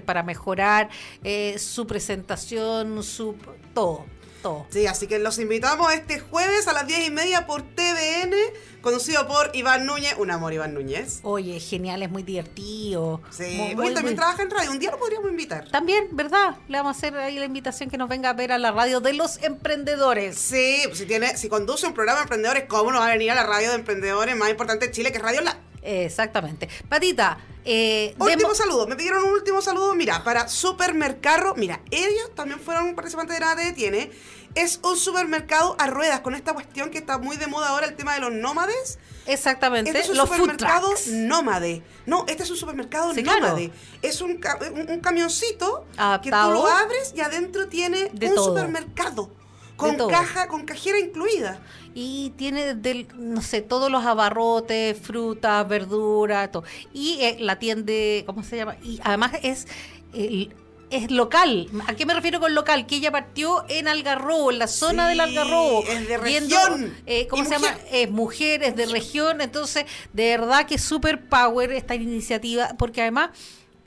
[0.00, 0.88] para mejorar
[1.24, 3.36] eh, su presentación, su
[3.74, 4.06] todo,
[4.42, 4.66] todo.
[4.70, 8.34] Sí, así que los invitamos este jueves a las diez y media por TVN,
[8.82, 11.20] conducido por Iván Núñez, un amor Iván Núñez.
[11.22, 13.22] Oye, genial, es muy divertido.
[13.30, 15.68] Sí, Muy- muy- también muy- trabaja en radio, un día lo podríamos invitar.
[15.70, 16.56] También, ¿verdad?
[16.68, 19.00] Le vamos a hacer ahí la invitación que nos venga a ver a la radio
[19.00, 20.36] de los emprendedores.
[20.38, 23.30] Sí, pues si tiene, si conduce un programa de emprendedores, ¿cómo no va a venir
[23.30, 25.56] a la radio de emprendedores más importante de Chile que es Radio La?
[25.84, 26.68] Exactamente.
[26.88, 32.60] Patita, eh, Último saludo, me pidieron un último saludo, mira, para Supermercado, mira, ellos también
[32.60, 34.10] fueron participantes de Te Detiene,
[34.54, 37.94] es un supermercado a ruedas con esta cuestión que está muy de moda ahora, el
[37.96, 38.98] tema de los nómades.
[39.26, 41.82] exactamente, Este es un los supermercado nómade.
[42.06, 43.48] No, este es un supermercado Sí, claro.
[43.48, 43.70] nómade.
[44.02, 44.40] Es un,
[44.74, 45.86] un, un camioncito
[46.22, 48.46] que tú lo abres y adentro tiene De un todo.
[48.48, 49.30] supermercado.
[49.76, 51.58] Con caja, con cajera incluida.
[51.94, 56.62] y tiene del, no sé, todos los abarrotes, frutas, verduras, todo.
[56.92, 58.76] Y eh, la tiende, ¿cómo se llama?
[58.82, 59.66] Y además es
[60.14, 60.54] el-
[60.92, 61.68] es local.
[61.86, 62.86] ¿A qué me refiero con local?
[62.86, 65.82] Que ella partió en Algarrobo, en la zona Sí, del Algarrobo.
[65.86, 66.96] es de viendo, región.
[67.06, 67.74] eh, ¿Cómo se mujer.
[67.74, 67.86] llama?
[67.90, 69.40] Es mujeres de región.
[69.40, 73.30] Entonces, de verdad que es super power esta iniciativa, porque además,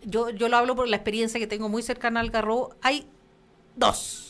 [0.04, 2.76] yo, yo lo hablo por la experiencia que tengo muy cercana al Algarrobo.
[2.82, 3.08] Hay
[3.76, 4.22] dos.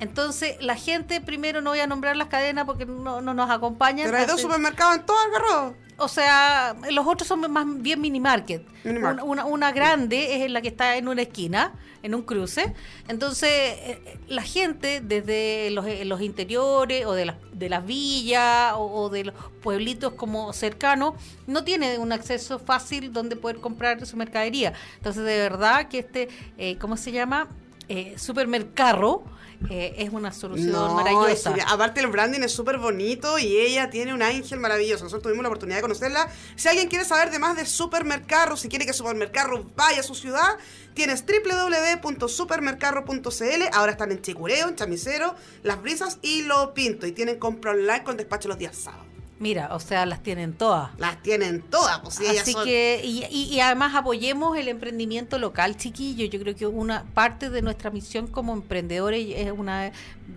[0.00, 4.06] Entonces, la gente, primero no voy a nombrar las cadenas porque no, no nos acompañan.
[4.06, 5.76] Pero hay dos supermercados en todo Algarrobo.
[6.00, 8.66] O sea, los otros son más bien mini market.
[8.84, 9.22] Mini market.
[9.24, 12.74] Una, una- una grande es la que está en una esquina, en un cruce.
[13.08, 17.84] Entonces, eh, eh, la gente desde los, eh, los interiores o de las, de las
[17.84, 21.14] villas o, o de los pueblitos como cercanos
[21.46, 24.72] no tiene un acceso fácil donde poder comprar su mercadería.
[24.96, 27.48] Entonces, de verdad que este, eh, ¿cómo se llama?
[27.88, 29.24] Eh, supermercado
[29.68, 31.54] eh, es una solución No, maravillosa.
[31.54, 35.04] es- aparte el branding es súper bonito y ella tiene un ángel maravilloso.
[35.04, 36.28] Nosotros tuvimos la oportunidad de conocerla.
[36.56, 40.14] Si alguien quiere saber de más de Supermercado, si quiere que Supermercado vaya a su
[40.14, 40.56] ciudad,
[40.94, 43.62] tienes www.supermercado.cl.
[43.72, 47.06] Ahora están en Chicureo, en Chamicero, Las Brisas y Lo Pinto.
[47.06, 49.06] Y tienen compra online con despacho los días sábados.
[49.40, 50.90] Mira, o sea, las tienen todas.
[50.98, 54.68] Las tienen todas, pues si ellas Así son- que, y, y- y además apoyemos el
[54.68, 56.26] emprendimiento local, chiquillo.
[56.26, 59.84] Yo creo que una parte de nuestra misión como emprendedores es una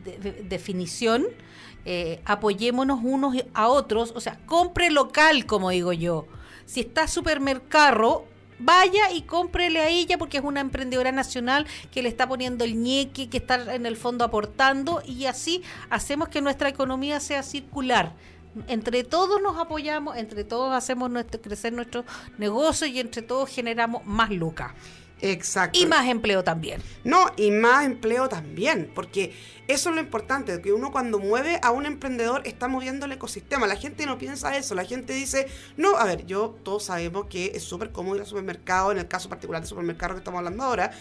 [0.06, 1.26] de- de- definición.
[1.86, 6.28] eh, apoyémonos unos a otros, o sea, compre local, como digo yo.
[6.66, 8.26] Si está supermercado,
[8.58, 12.82] vaya y cómprele a ella porque es una emprendedora nacional que le está poniendo el
[12.82, 18.13] ñeque, que está en el fondo aportando y así hacemos que nuestra economía sea circular.
[18.68, 22.06] Entre todos nos apoyamos, entre todos hacemos nuestro, crecer nuestro
[22.38, 24.74] negocio y entre todos generamos más lucas
[25.24, 25.80] Exacto.
[25.80, 26.82] y más empleo también.
[27.06, 29.34] No, y más empleo también, porque
[29.70, 33.66] eso es lo importante, que uno cuando mueve a un emprendedor está moviendo el ecosistema.
[33.66, 37.54] La gente no piensa eso, la gente dice, no, a ver, yo todos sabemos que
[37.56, 40.63] es súper cómodo ir al supermercado, en el caso particular del supermercado que estamos hablando
[40.63, 40.92] ahora,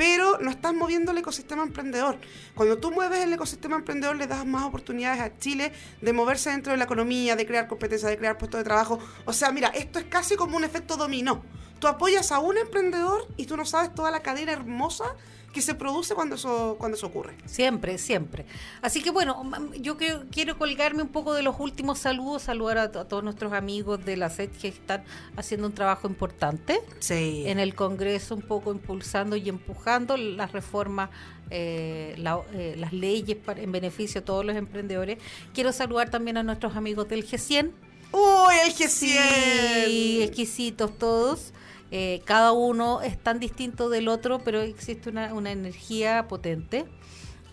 [0.00, 2.16] pero no estás moviendo el ecosistema emprendedor.
[2.54, 6.72] Cuando tú mueves el ecosistema emprendedor le das más oportunidades a Chile de moverse dentro
[6.72, 8.98] de la economía, de crear competencias, de crear puestos de trabajo.
[9.26, 11.42] O sea, mira, esto es casi como un efecto dominó.
[11.80, 15.04] Tú apoyas a un emprendedor y tú no sabes toda la cadena hermosa
[15.52, 17.34] que se produce cuando eso, cuando eso ocurre.
[17.44, 18.46] Siempre, siempre.
[18.82, 19.42] Así que bueno,
[19.80, 23.24] yo creo- quiero colgarme un poco de los últimos saludos, saludar a, to- a todos
[23.24, 25.02] nuestros amigos de la SED que están
[25.36, 27.42] haciendo un trabajo importante Sí.
[27.46, 31.10] en el Congreso, un poco impulsando y empujando las reformas,
[31.50, 35.18] eh, la- eh, las leyes para- en beneficio de todos los emprendedores.
[35.52, 37.72] Quiero saludar también a nuestros amigos del G100.
[38.12, 38.84] ¡Uy, el Sí,
[39.16, 40.22] G100!
[40.22, 41.52] exquisitos todos.
[41.90, 46.84] Eh, cada uno es tan distinto del otro, pero existe una, una energía potente.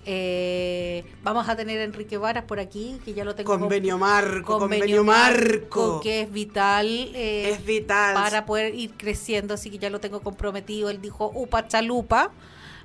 [0.09, 3.59] Eh, vamos a tener a Enrique Varas por aquí, que ya lo tengo.
[3.59, 5.99] Convenio marco, convenio convenio marco.
[6.01, 6.87] que es vital.
[7.13, 8.13] eh, Es vital.
[8.13, 10.89] Para poder ir creciendo, así que ya lo tengo comprometido.
[10.89, 12.31] Él dijo Upa Chalupa,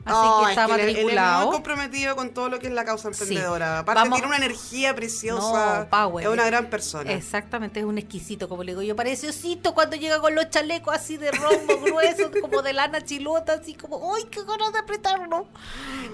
[0.05, 1.45] así Oh, que es está él- él es matriculado.
[1.47, 3.23] muy comprometido con todo lo que es la causa Sí.
[3.23, 3.79] emprendedora.
[3.81, 5.81] Aparte Vamos- tiene una energía preciosa.
[5.81, 6.27] No, power.
[6.27, 7.13] Es una gran persona.
[7.13, 8.97] Exactamente, es un exquisito, como le digo yo.
[8.97, 13.55] Parece osito cuando llega con los chalecos así de rombo gruesos, como de lana chilota,
[13.55, 15.47] así como, ¡ay, qué ganas de apretarlo!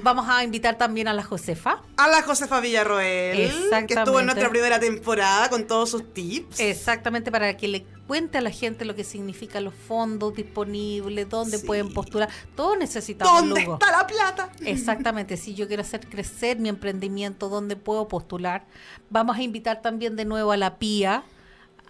[0.03, 1.83] Vamos a invitar también a la Josefa.
[1.97, 4.25] A la Josefa Villarroel, que estuvo en Exactamente.
[4.25, 6.61] nuestra primera temporada con todos sus tips.
[6.61, 11.59] Exactamente, para que le cuente a la gente lo que significan los fondos disponibles, dónde
[11.59, 11.67] Sí.
[11.67, 12.29] pueden postular.
[12.57, 14.51] Todos necesitamos ¿Dónde está la plata?
[14.65, 18.67] Exactamente, si yo quiero hacer crecer mi emprendimiento, ¿dónde puedo postular?
[19.11, 21.23] Vamos a invitar también de nuevo a la PIA,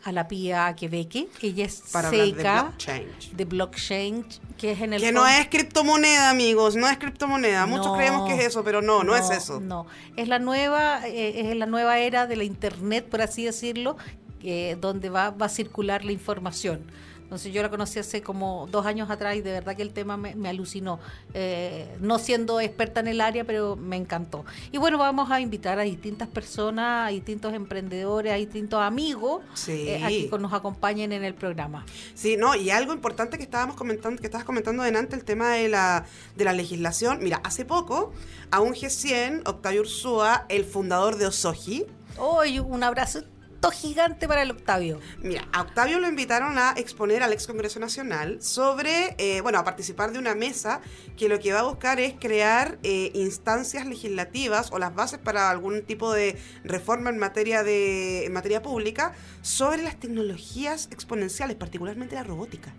[0.04, 3.08] a la PIA Quebeque, que ella es Para hablar de seca blockchain.
[3.32, 4.26] de blockchain,
[4.56, 7.66] que es en el Que no es criptomoneda, amigos, no es criptomoneda.
[7.66, 9.60] Muchos No, creemos que es eso, pero no, no, es eso.
[9.60, 13.96] No, es la nueva, eh, es la nueva era de la internet, por así decirlo,
[14.42, 16.80] eh, donde va, va a circular la información.
[17.28, 20.16] Entonces yo la conocí hace como dos años atrás y de verdad que el tema
[20.16, 20.98] me, me alucinó.
[21.34, 24.46] Eh, no siendo experta en el área, pero me encantó.
[24.72, 29.72] Y bueno, vamos a invitar a distintas personas, a distintos emprendedores, a distintos amigos Sí.
[29.90, 31.84] eh, a que nos acompañen en el programa.
[32.14, 35.68] Sí, no, y algo importante que estábamos comentando, que estabas comentando delante, el tema de
[35.68, 37.18] la, de la legislación.
[37.22, 38.14] Mira, hace poco,
[38.50, 41.84] a un G100, Octavio Ursúa, el fundador de Osoji,
[42.20, 43.22] Hoy un abrazo
[43.70, 45.00] gigante para el Octavio.
[45.20, 49.64] Mira, a Octavio lo invitaron a exponer al ex Congreso Nacional sobre, eh, bueno, a
[49.64, 50.80] participar de una mesa
[51.16, 55.50] que lo que va a buscar es crear eh, instancias legislativas o las bases para
[55.50, 62.14] algún tipo de reforma en materia de en materia pública sobre las tecnologías exponenciales, particularmente
[62.14, 62.72] la robótica.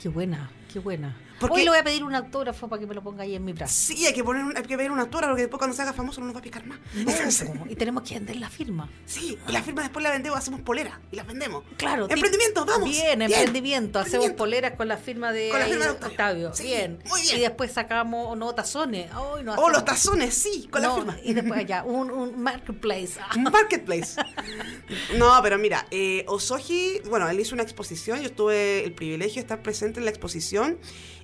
[0.00, 1.16] Qué buena, qué buena.
[1.40, 3.44] Porque- Hoy le voy a pedir un autógrafo para que me lo ponga ahí en
[3.44, 3.74] mi brazo.
[3.74, 5.92] Sí, hay que poner un- hay que ver una autora porque después cuando se haga
[5.92, 6.78] famoso no nos va a picar más.
[6.94, 8.88] No, Entonces, po, y tenemos que vender la firma.
[9.06, 11.64] sí, y la firma después la vendemos, hacemos polera y las vendemos.
[11.76, 12.06] Claro.
[12.10, 12.88] Emprendimiento, vamos.
[12.88, 13.98] Bien, emprendimiento.
[13.98, 14.36] Hacemos emprendimiento.
[14.36, 16.48] poleras con la firma de, Con la ahí firma de de Octavio.
[16.48, 16.54] Octavio.
[16.54, 16.98] Sí, bien.
[17.08, 17.36] muy bien.
[17.38, 19.10] Y después sacamos, o no, tazones.
[19.12, 21.16] No Oh, hacemos- los tazones, sí, con la firma.
[21.24, 23.14] Y después allá, un, un marketplace.
[23.36, 24.20] Un Marketplace.
[25.16, 29.40] No, pero mira, eh, Osoji, bueno, él hizo una exposición, yo tuve el privilegio de
[29.40, 30.78] estar presente en la exposición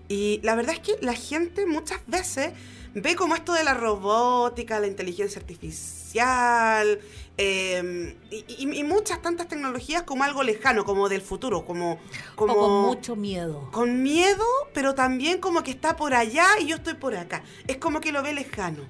[0.09, 2.53] y la verdad es que la gente muchas veces
[2.95, 6.99] ve como esto de la robótica, la inteligencia artificial
[7.39, 11.99] eh, y, y- y muchas tantas tecnologías como algo lejano, como del futuro, como...
[12.35, 13.69] como O con mucho miedo.
[13.73, 17.43] con miedo, pero también como que está por allá y yo estoy por acá.
[17.67, 18.85] Es como que lo ve lejano.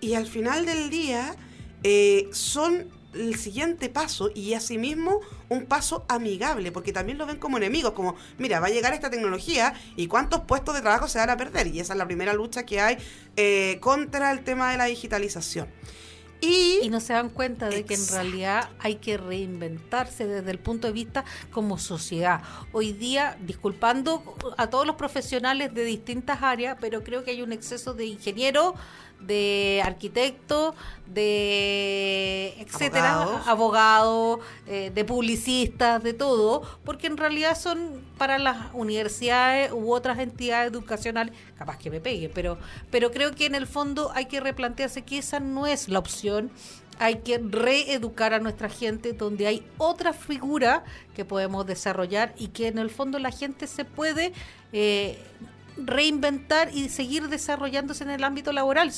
[0.00, 1.34] Y al final del día
[1.82, 7.56] eh, son el siguiente paso y asimismo un paso amigable, porque también lo ven como
[7.56, 11.30] enemigos, como, mira, va a llegar esta tecnología y cuántos puestos de trabajo se van
[11.30, 11.66] a perder.
[11.68, 12.98] Y esa es la primera lucha que hay
[13.36, 15.68] eh, contra el tema de la digitalización.
[16.40, 20.58] Y, Y no se dan cuenta de que en realidad hay que reinventarse desde el
[20.58, 22.40] punto de vista como sociedad.
[22.72, 24.22] Hoy día, disculpando
[24.56, 28.74] a todos los profesionales de distintas áreas, pero creo que hay un exceso de ingenieros,
[29.20, 30.74] de arquitectos,
[31.06, 33.48] de etcétera, Abogados.
[33.48, 40.18] abogados, eh, de publicistas, de todo, porque en realidad son para las universidades u otras
[40.18, 42.58] entidades educacionales, capaz que me pegue, pero,
[42.90, 46.50] pero creo que en el fondo hay que replantearse que esa no es la opción.
[46.98, 50.84] Hay que reeducar a nuestra gente donde hay otra figura
[51.16, 54.34] que podemos desarrollar y que en el fondo la gente se puede
[54.74, 55.18] eh,
[55.76, 58.92] reinventar y seguir desarrollándose en el ámbito laboral.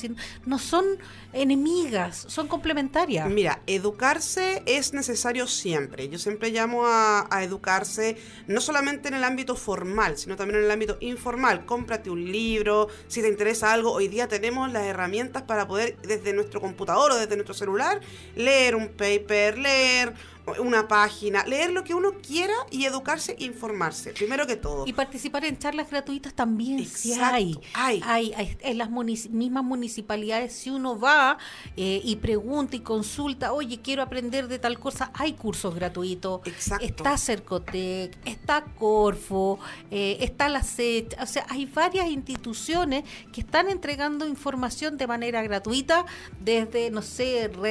[0.46, 0.84] No son
[1.32, 3.28] enemigas, son complementarias.
[3.28, 6.08] Mira, educarse es necesario siempre.
[6.08, 10.64] Yo siempre llamo a, a educarse no solamente en el ámbito formal, sino también en
[10.66, 11.64] el ámbito informal.
[11.64, 13.92] Cómprate un libro, si te interesa algo.
[13.92, 18.00] Hoy día tenemos las herramientas para poder desde nuestro computador o desde nuestro celular
[18.36, 20.14] leer un paper, leer
[20.60, 24.12] una página, leer lo que uno quiera y educarse e informarse.
[24.12, 24.86] Primero que todo.
[24.86, 27.60] Y participar en charlas gratuitas también, sí Exacto, hay.
[27.74, 28.02] hay.
[28.04, 31.38] Hay, hay- En las munici- mismas municipalidades, si uno va
[31.76, 36.40] eh, y pregunta y consulta, oye, quiero aprender de tal cosa, hay cursos gratuitos.
[36.46, 36.84] Exacto.
[36.84, 39.58] Está Cercotec, está Corfo,
[39.90, 45.42] eh, está la SET, o sea, hay varias instituciones que están entregando información de manera
[45.42, 46.04] gratuita
[46.40, 47.62] desde, no sé, red,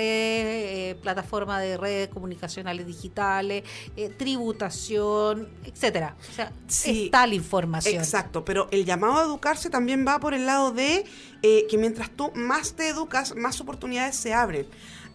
[0.92, 2.08] eh, plataforma de redes
[2.86, 3.63] digitales,
[3.95, 6.15] eh, tributación, etcétera.
[6.30, 7.95] O sea, Sí, está la información.
[7.95, 11.06] Exacto, pero el llamado a educarse también va por el lado de
[11.43, 14.67] eh, que mientras tú más te educas, más oportunidades se abren.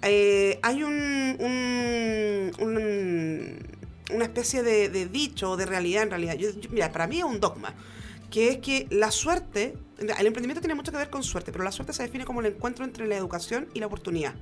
[0.03, 3.77] Eh, hay un, un- un-
[4.15, 6.35] una especie de, de dicho o de realidad en realidad.
[6.35, 7.75] Yo- yo- mira, para mí es un dogma,
[8.31, 11.73] que es que la suerte, el emprendimiento tiene mucho que ver con suerte, pero la
[11.73, 14.35] suerte se define como el encuentro entre la educación y la oportunidad.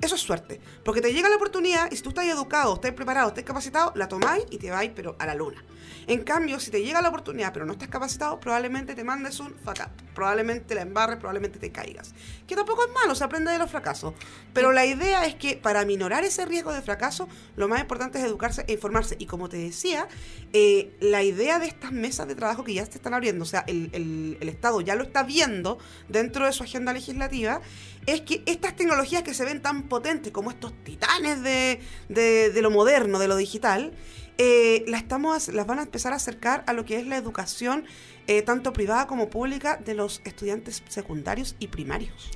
[0.00, 0.60] Eso es suerte.
[0.84, 4.08] Porque te llega la oportunidad y si tú estás educado, estás preparado, estás capacitado, la
[4.08, 5.64] tomáis y te vais, pero a la luna.
[6.06, 9.54] En cambio, si te llega la oportunidad pero no estás capacitado, probablemente te mandes un
[9.64, 9.80] fuck.
[10.14, 12.14] Probablemente la embarres, probablemente te caigas.
[12.46, 14.14] Que tampoco es malo, se aprende de los fracasos.
[14.52, 18.24] Pero la idea es que para minorar ese riesgo de fracaso, lo más importante es
[18.24, 19.16] educarse e informarse.
[19.18, 20.06] Y como te decía,
[20.52, 23.64] eh, la idea de estas mesas de trabajo que ya se están abriendo, o sea,
[23.66, 25.78] el- el Estado ya lo está viendo
[26.08, 27.60] dentro de su agenda legislativa,
[28.06, 32.62] es que estas tecnologías que se ven tan potentes como estos titanes de, de- de
[32.62, 33.92] lo moderno, de lo digital,
[34.38, 37.84] eh, las, estamos, las van a empezar a acercar a lo que es la educación,
[38.26, 42.30] eh, tanto privada como pública, de los estudiantes secundarios y primarios.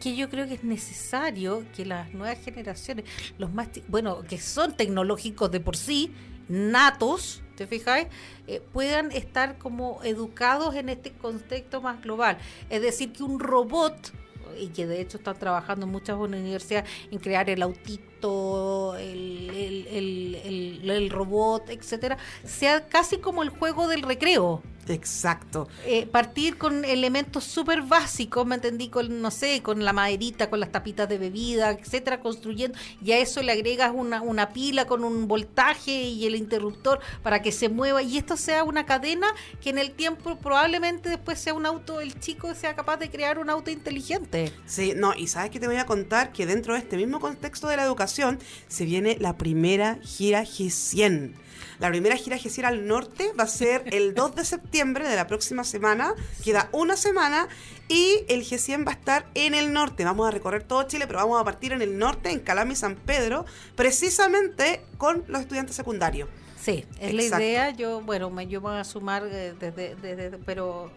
[0.00, 3.04] que yo creo que es necesario que las nuevas generaciones,
[3.38, 6.12] los más, bueno, que son tecnológicos de por sí,
[6.48, 8.06] natos, ¿te fijáis?
[8.46, 12.38] Eh, puedan estar como educados en este contexto más global.
[12.70, 14.12] Es decir, que un robot,
[14.58, 20.90] y que de hecho están trabajando muchas universidades en crear el autito, el, el- el-
[20.90, 25.68] el robot, etcétera, sea casi como el juego del recreo Exacto.
[25.86, 30.60] eh, partir con elementos súper básicos, me entendí, con, no sé, con la maderita, con
[30.60, 35.04] las tapitas de bebida, etcétera, construyendo, y a eso le agregas una, una pila con
[35.04, 39.26] un voltaje y el interruptor para que se mueva, y esto sea una cadena
[39.60, 43.38] que en el tiempo probablemente después sea un auto, el chico sea capaz de crear
[43.38, 44.52] un auto inteligente.
[44.66, 47.68] Sí, no, y sabes que te voy a contar que dentro de este mismo contexto
[47.68, 51.45] de la educación se viene la primera gira G100.
[51.78, 55.26] La primera gira G100 al norte va a ser el 2 de septiembre de la
[55.26, 56.14] próxima semana.
[56.42, 57.48] Queda una semana
[57.88, 60.04] y el G100 va a estar en el norte.
[60.04, 62.76] Vamos a recorrer todo Chile, pero vamos a partir en el norte, en Calama y
[62.76, 66.28] San Pedro, precisamente con los estudiantes secundarios.
[66.60, 67.70] Sí, es la idea.
[67.70, 70.90] Yo, bueno, me, yo voy a sumar eh, desde, desde- pero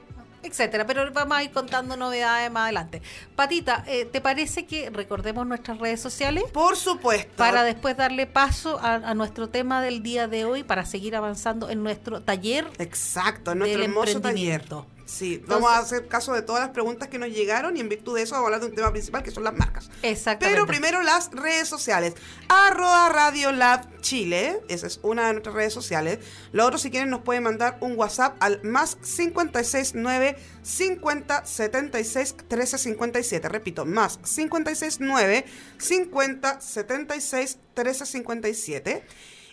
[0.43, 3.01] etcétera, pero vamos a ir contando novedades más adelante.
[3.35, 6.43] Patita, eh, ¿te parece que recordemos nuestras redes sociales?
[6.51, 7.37] Por supuesto.
[7.37, 11.69] Para después darle paso a, a nuestro tema del día de hoy para seguir avanzando
[11.69, 12.67] en nuestro taller.
[12.77, 14.63] Exacto, en nuestro hermoso taller.
[15.09, 18.15] Sí, vamos a hacer caso de todas las preguntas que nos llegaron y en virtud
[18.15, 19.89] de eso vamos a hablar de un tema principal que son las marcas.
[20.03, 20.55] Exactamente.
[20.55, 22.13] Pero primero las redes sociales.
[22.47, 26.19] Arroba Radio Lab Chile, esa es una de nuestras redes sociales.
[26.51, 32.77] Lo otro, si quieren, nos pueden mandar un WhatsApp al más 569 50 76 13
[32.77, 33.49] 57.
[33.49, 35.43] Repito, más 569
[35.79, 39.03] 50 76 13 57.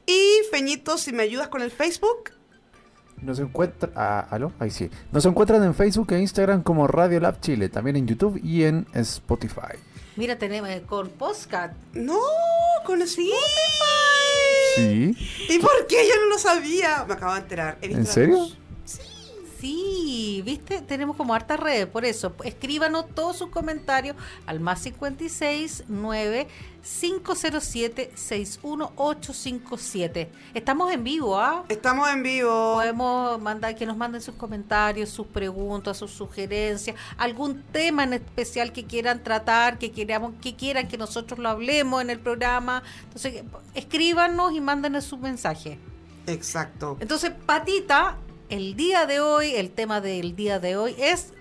[0.05, 2.36] Y Feñito, si me ayudas con el Facebook.
[3.23, 4.53] Nos encuentra, ah, ¿aló?
[4.59, 4.91] Ahí sí.
[5.13, 8.87] Nos encuentran en Facebook e Instagram como Radio Lab Chile, también en YouTube y en
[8.95, 9.77] Spotify.
[10.17, 11.73] Mira, tenemos eh, con Postcat.
[11.95, 12.19] No,
[12.85, 13.33] con Spotify.
[14.77, 15.17] Sí.
[15.49, 15.97] ¿Y por qué?
[16.09, 17.05] Yo no lo sabía.
[17.07, 17.79] Me acabo de enterar.
[17.81, 18.49] He visto ¿En serio?
[19.61, 25.85] Sí, viste, tenemos como hartas redes, por eso, escríbanos todos sus comentarios al más 56
[25.89, 26.47] 9
[26.83, 30.31] 507 61857.
[30.55, 31.65] Estamos en vivo, ¿ah?
[31.69, 32.75] Estamos en vivo.
[32.75, 38.73] Podemos mandar que nos manden sus comentarios, sus preguntas, sus sugerencias, algún tema en especial
[38.73, 42.83] que quieran tratar, que queramos, que quieran que nosotros lo hablemos en el programa.
[43.05, 43.43] Entonces,
[43.75, 45.79] escríbanos y mándenos su mensaje.
[46.27, 46.97] Exacto.
[47.01, 48.19] Entonces, Patita,
[48.49, 51.33] el día de hoy, el tema del día de hoy es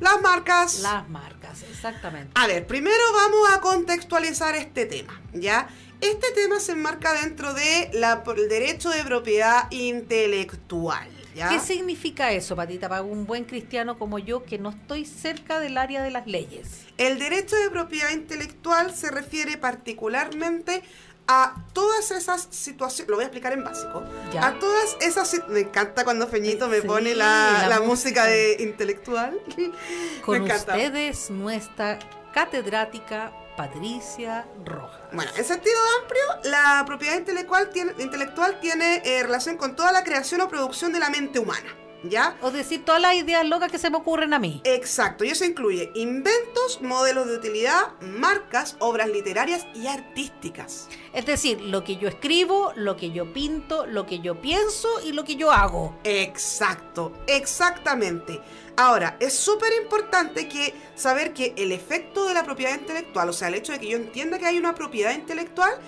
[0.00, 0.80] Las marcas.
[0.80, 2.32] las marcas, exactamente.
[2.34, 5.68] A ver, primero vamos a contextualizar este tema, ¿ya?
[6.00, 11.48] Este tema se enmarca dentro de la, el derecho de propiedad intelectual, ¿ya?
[11.48, 15.78] ¿Qué significa eso, Patita, para un buen cristiano como yo que no estoy cerca del
[15.78, 16.82] área de las leyes?
[16.98, 20.82] El derecho de propiedad intelectual se refiere particularmente
[21.26, 24.02] a todas esas situaciones, lo voy a explicar en básico,
[24.32, 24.46] Ya.
[24.46, 27.86] a todas esas, me encanta cuando Feñito me Sí, pone la, la la música.
[28.22, 29.38] música de intelectual.
[30.24, 30.72] Con me encanta.
[30.72, 31.98] ustedes, nuestra
[32.34, 35.00] catedrática Patricia Rojas.
[35.12, 40.02] Bueno, en sentido amplio, la propiedad intelectual tiene, intelectual tiene eh, relación con toda la
[40.04, 41.72] creación o producción de la mente humana,
[42.08, 42.36] ¿ya?
[42.42, 44.60] O decir todas las ideas locas que se me ocurren a mí.
[44.64, 50.88] Exacto, y eso incluye inventos, modelos de utilidad, marcas, obras literarias y artísticas.
[51.12, 55.12] Es decir, lo que yo escribo, lo que yo pinto, lo que yo pienso y
[55.12, 55.98] lo que yo hago.
[56.04, 58.40] Exacto, exactamente.
[58.76, 63.48] Ahora, es súper importante que saber que el efecto de la propiedad intelectual, o sea,
[63.48, 65.78] el hecho de que yo entienda que hay una propiedad intelectual,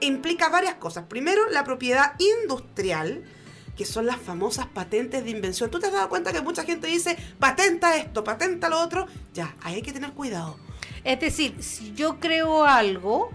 [0.00, 1.04] implica varias cosas.
[1.08, 3.24] Primero, la propiedad industrial,
[3.76, 5.70] que son las famosas patentes de invención.
[5.70, 9.06] ¿Tú te has dado cuenta que mucha gente dice, patenta esto, patenta lo otro?
[9.34, 10.58] Ya, ahí hay que tener cuidado.
[11.04, 13.30] Es decir, si yo creo algo,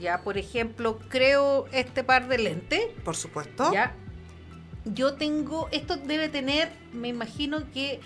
[0.00, 3.72] ya por ejemplo, creo este par de lentes, Por supuesto.
[3.72, 3.94] ya,
[4.84, 8.00] yo tengo, esto debe tener, me imagino que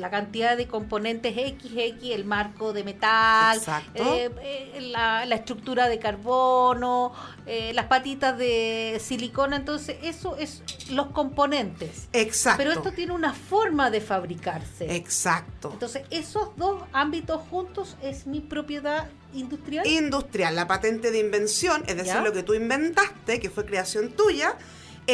[0.00, 3.60] la cantidad de componentes XX, el marco de metal,
[3.94, 7.12] eh, eh, la, la estructura de carbono,
[7.46, 12.08] eh, las patitas de silicona, entonces eso es los componentes.
[12.12, 12.58] Exacto.
[12.58, 14.96] Pero esto tiene una forma de fabricarse.
[14.96, 15.70] Exacto.
[15.72, 19.86] Entonces, esos dos ámbitos juntos es mi propiedad industrial.
[19.86, 22.22] Industrial, la patente de invención, es decir, ¿Ya?
[22.22, 24.56] lo que tú inventaste, que fue creación tuya,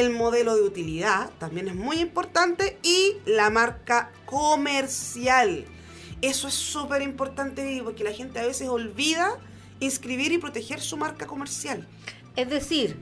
[0.01, 5.65] el modelo de utilidad, también es muy importante, y la marca comercial.
[6.23, 9.39] Eso es súper importante porque la gente a veces olvida
[9.81, 11.87] inscribir y proteger su marca comercial.
[12.37, 12.97] Es decir,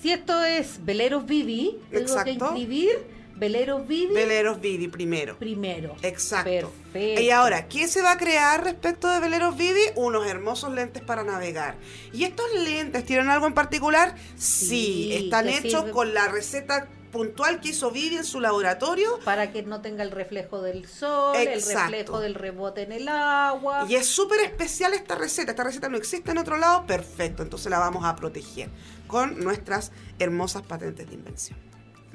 [0.00, 3.13] si esto es Veleros Vivi, tengo que inscribir
[3.44, 5.38] Veleros Vivi Veleros Vivi primero.
[5.38, 5.96] primero.
[6.00, 6.72] Exacto.
[6.92, 7.20] Perfecto.
[7.20, 9.82] Y ahora, ¿qué se va a crear respecto de Veleros Vivi?
[9.96, 11.76] Unos hermosos lentes para navegar.
[12.12, 14.14] ¿Y estos lentes tienen algo en particular?
[14.36, 19.20] Sí, Sí, están hechos con la receta puntual que hizo Vivi en su laboratorio.
[19.24, 23.86] Para que no tenga el reflejo del sol, el reflejo del rebote en el agua.
[23.88, 25.50] Y es súper especial esta receta.
[25.52, 26.86] Esta receta no existe en otro lado.
[26.86, 28.70] Perfecto, entonces la vamos a proteger
[29.06, 31.63] con nuestras hermosas patentes de invención.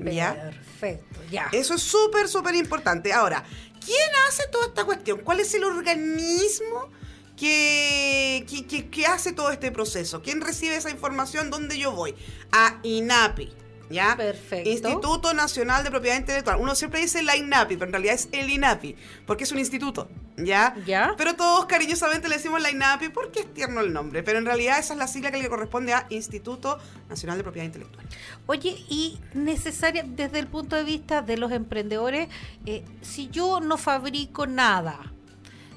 [0.05, 0.33] ¿Ya?
[0.35, 1.49] Perfecto, ya.
[1.51, 3.11] Eso es súper, súper importante.
[3.13, 3.43] Ahora,
[3.83, 5.19] ¿quién hace toda esta cuestión?
[5.21, 6.89] ¿Cuál es el organismo
[7.37, 10.21] que, que, que- que hace todo este proceso?
[10.21, 11.49] ¿Quién recibe esa información?
[11.49, 12.15] ¿Dónde yo voy?
[12.51, 13.53] A INAPI.
[13.89, 14.15] ¿Ya?
[14.15, 14.69] Perfecto.
[14.69, 16.57] Instituto Nacional de Propiedad Intelectual.
[16.59, 18.95] Uno siempre dice la INAPI, pero en realidad es el INAPI,
[19.25, 20.07] porque es un instituto,
[20.45, 20.75] ¿ya?
[20.85, 21.13] ¿Ya?
[21.17, 24.79] Pero todos cariñosamente le decimos la INAPI porque es tierno el nombre, pero en realidad
[24.79, 26.79] esa es la sigla que le corresponde a Instituto
[27.09, 28.05] Nacional de Propiedad Intelectual.
[28.45, 32.29] Oye, y necesaria desde el punto de vista de los emprendedores,
[32.65, 35.11] eh, si yo no fabrico nada,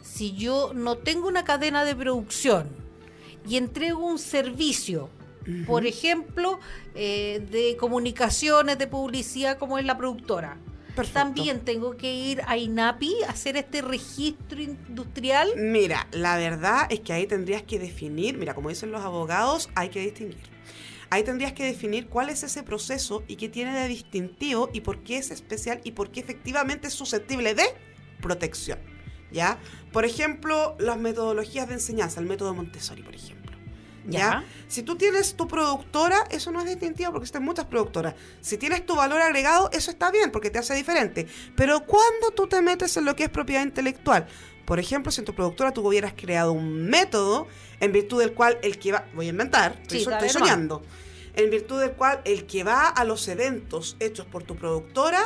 [0.03, 2.69] si yo no tengo una cadena de producción
[3.49, 5.11] y entrego un servicio,
[5.67, 6.61] por ejemplo,
[6.95, 10.59] eh, de comunicaciones, de publicidad, como es la productora.
[10.95, 11.21] Perfecto.
[11.21, 15.51] También tengo que ir a INAPI a hacer este registro industrial.
[15.57, 19.89] Mira, la verdad es que ahí tendrías que definir, mira, como dicen los abogados, hay
[19.89, 20.53] que distinguir.
[21.09, 25.03] Ahí tendrías que definir cuál es ese proceso y qué tiene de distintivo y por
[25.03, 27.65] qué es especial y por qué efectivamente es susceptible de
[28.21, 28.79] protección.
[29.31, 29.59] ¿Ya?
[29.93, 33.42] Por ejemplo, las metodologías de enseñanza, el método Montessori, por ejemplo.
[34.05, 34.19] ¿Ya?
[34.19, 34.45] Ya.
[34.69, 38.15] Si tú tienes tu productora, eso no es distintivo porque existen muchas productoras.
[38.41, 41.27] Si tienes tu valor agregado, eso está bien porque te hace diferente.
[41.57, 44.27] Pero cuando tú te metes en lo que es propiedad intelectual,
[44.65, 47.49] por ejemplo, si en tu productora tú hubieras creado un método
[47.81, 50.83] en virtud del cual el que va, voy a inventar, Sí, estoy soñando,
[51.35, 55.23] en virtud del cual el que va a los eventos hechos por tu productora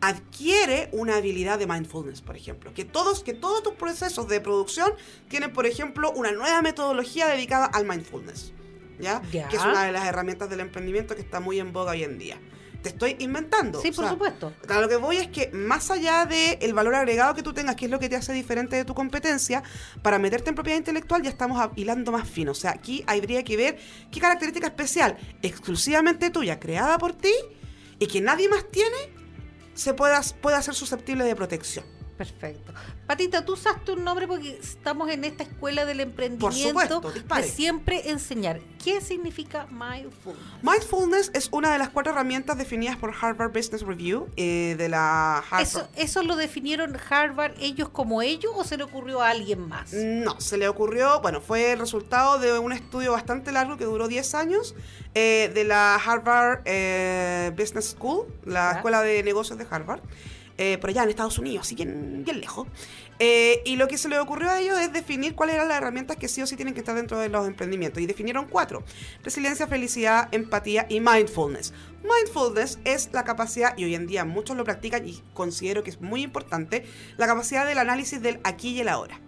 [0.00, 2.72] adquiere una habilidad de mindfulness, por ejemplo.
[2.74, 4.92] Que todos, que todos tus procesos de producción
[5.28, 8.52] tienen, por ejemplo, una nueva metodología dedicada al mindfulness.
[8.98, 9.22] ¿Ya?
[9.32, 9.48] Ya.
[9.48, 12.18] Que es una de las herramientas del emprendimiento que está muy en boga hoy en
[12.18, 12.40] día.
[12.82, 13.80] Te estoy inventando.
[13.80, 14.52] Sí, o por sea, supuesto.
[14.68, 17.74] a lo que voy es que más allá del el valor agregado que tú tengas,
[17.74, 19.64] que es lo que te hace diferente de tu competencia,
[20.02, 22.52] para meterte en propiedad intelectual ya estamos hilando más fino.
[22.52, 23.78] O sea, aquí habría que ver
[24.12, 27.32] qué característica especial, exclusivamente tuya, creada por ti
[27.98, 28.96] y que nadie más tiene,
[29.78, 31.84] se pueda, pueda ser susceptible de protección.
[32.16, 32.72] Perfecto.
[33.08, 37.42] Patita, tú usaste un nombre porque estamos en esta escuela del emprendimiento supuesto, dispare.
[37.42, 38.60] de siempre enseñar.
[38.84, 40.44] ¿Qué significa mindfulness?
[40.62, 45.38] Mindfulness es una de las cuatro herramientas definidas por Harvard Business Review eh, de la
[45.38, 45.62] Harvard.
[45.62, 49.94] ¿Eso, ¿Eso lo definieron Harvard ellos como ellos o se le ocurrió a alguien más?
[49.94, 54.06] No, se le ocurrió, bueno, fue el resultado de un estudio bastante largo que duró
[54.06, 54.74] 10 años
[55.14, 60.02] eh, de la Harvard eh, Business School, la escuela de negocios de Harvard,
[60.58, 62.66] eh, por allá en Estados Unidos, así bien, lejos.
[63.20, 66.16] Eh, y lo que se le ocurrió a ellos es definir cuáles eran las herramientas
[66.16, 68.02] que sí o sí tienen que estar dentro de los emprendimientos.
[68.02, 68.84] Y definieron cuatro.
[69.22, 71.72] Resiliencia, felicidad, empatía y mindfulness.
[72.02, 76.00] Mindfulness es la capacidad, y hoy en día muchos lo practican y considero que es
[76.00, 76.84] muy importante,
[77.16, 79.20] la capacidad del análisis del aquí y el ahora.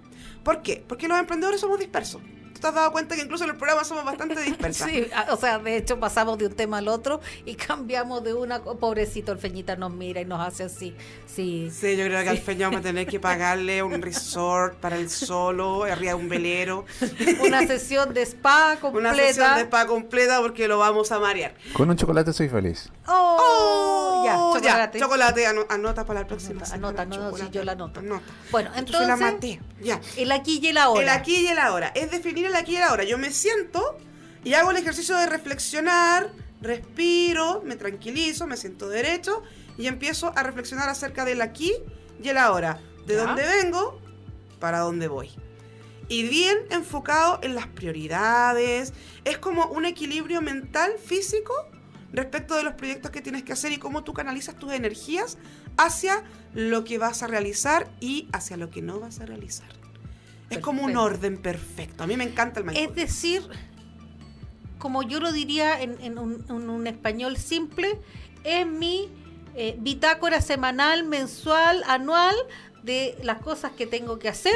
[0.44, 0.84] ¿Por qué?
[0.86, 2.22] Porque los emprendedores somos dispersos.
[2.60, 4.86] ¿Tú te has dado cuenta que incluso en el programa somos bastante dispersas?
[4.90, 8.34] Sí, a- o sea, de hecho pasamos de un tema al otro y cambiamos de
[8.34, 8.60] una...
[8.60, 10.94] co- Pobrecito, el Feñita nos mira y nos hace así.
[11.26, 14.96] Sí, Sí, yo creo que al feño vamos a tener que pagarle un resort para
[14.96, 16.84] el solo, arriba de un velero,
[17.44, 19.08] una sesión de spa completa.
[19.10, 21.54] una sesión de spa completa porque lo vamos a marear.
[21.72, 22.90] Con un chocolate soy feliz.
[23.06, 24.98] Oh, ya, Oh, chocolate.
[24.98, 26.62] chocolate, ano- anota para la próxima.
[26.72, 27.44] Anota, anota, no, no, chocolate.
[27.46, 28.00] sí, yo la anoto.
[28.00, 28.24] Anota.
[28.50, 29.60] Bueno, Yo soy la entonces, maté.
[29.80, 30.00] Ya.
[30.16, 31.02] el aquí y el ahora.
[31.02, 31.88] El aquí y el ahora.
[31.94, 33.04] Es definir el aquí y el ahora.
[33.04, 33.96] Yo me siento
[34.44, 39.42] y hago el ejercicio de reflexionar, respiro, me tranquilizo, me siento derecho
[39.78, 41.72] y empiezo a reflexionar acerca del aquí
[42.22, 42.80] y el ahora.
[43.06, 43.24] De Ya.
[43.24, 44.00] dónde vengo,
[44.58, 45.30] para dónde voy.
[46.08, 48.92] Y bien enfocado en las prioridades.
[49.24, 51.54] Es como un equilibrio mental, físico,
[52.12, 55.38] respecto de los proyectos que tienes que hacer y cómo tú canalizas tus energías
[55.76, 56.22] hacia
[56.54, 59.68] lo que vas a realizar y hacia lo que no vas a realizar.
[60.50, 62.02] Es como un orden perfecto.
[62.02, 62.96] A mí me encanta el Es mindfulness.
[62.96, 63.42] decir,
[64.78, 68.00] como yo lo diría en, en un, en un español simple,
[68.42, 69.08] es mi
[69.54, 72.34] eh, bitácora semanal, mensual, anual
[72.82, 74.54] de las cosas que tengo que hacer,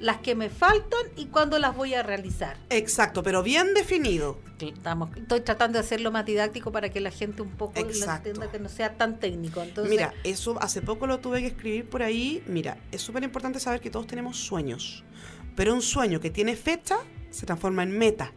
[0.00, 2.56] las que me faltan y cuándo las voy a realizar.
[2.70, 4.38] Exacto, pero bien definido.
[4.58, 8.50] Estamos, estoy tratando de hacerlo más didáctico para que la gente un poco lo entienda,
[8.50, 9.62] que no sea tan técnico.
[9.62, 12.42] Entonces, Mira, eso hace poco lo tuve que escribir por ahí.
[12.46, 15.04] Mira, es súper importante saber que todos tenemos sueños.
[15.54, 16.96] Pero un sueño que tiene fecha
[17.30, 18.32] se transforma en meta.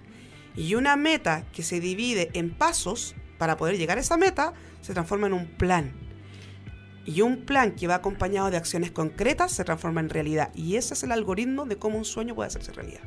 [0.56, 4.94] Y una meta que se divide en pasos para poder llegar a esa meta se
[4.94, 6.03] transforma en un plan.
[7.06, 10.52] Y un plan que va acompañado de acciones concretas se transforma en realidad.
[10.56, 13.02] Y ese es el algoritmo de cómo un sueño puede hacerse realidad.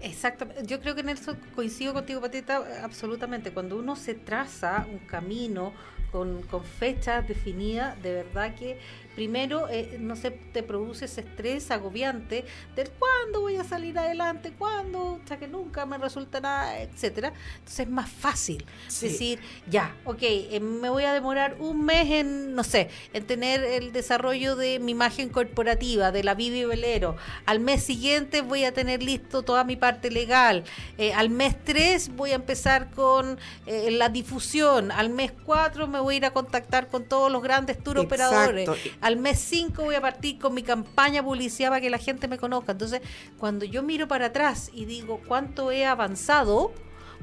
[0.00, 0.64] Exactamente.
[0.66, 3.50] Yo creo que en eso coincido contigo, Patita, absolutamente.
[3.50, 5.72] Cuando uno se traza un camino
[6.12, 8.78] con, con fechas definidas, de verdad que
[9.16, 12.44] primero eh, no se te produce ese estrés agobiante
[12.76, 17.32] del cuándo voy a salir adelante, cuándo, o sea que nunca me resulta nada, etcétera.
[17.54, 19.08] Entonces es más fácil Sí.
[19.08, 23.64] decir, ya, ok, eh, me voy a demorar un mes en, no sé, en tener
[23.64, 27.16] el desarrollo de mi imagen corporativa, de la Vivi Velero.
[27.46, 30.62] Al mes siguiente voy a tener listo toda mi parte legal.
[30.98, 34.92] Eh, al mes 3 voy a empezar con eh, la difusión.
[34.92, 38.68] Al mes 4 me voy a ir a contactar con todos los grandes tour operadores.
[39.06, 42.38] Al mes 5 voy a partir con mi campaña publicidad para que la gente me
[42.38, 42.72] conozca.
[42.72, 43.02] Entonces,
[43.38, 46.72] cuando yo miro para atrás y digo cuánto he avanzado,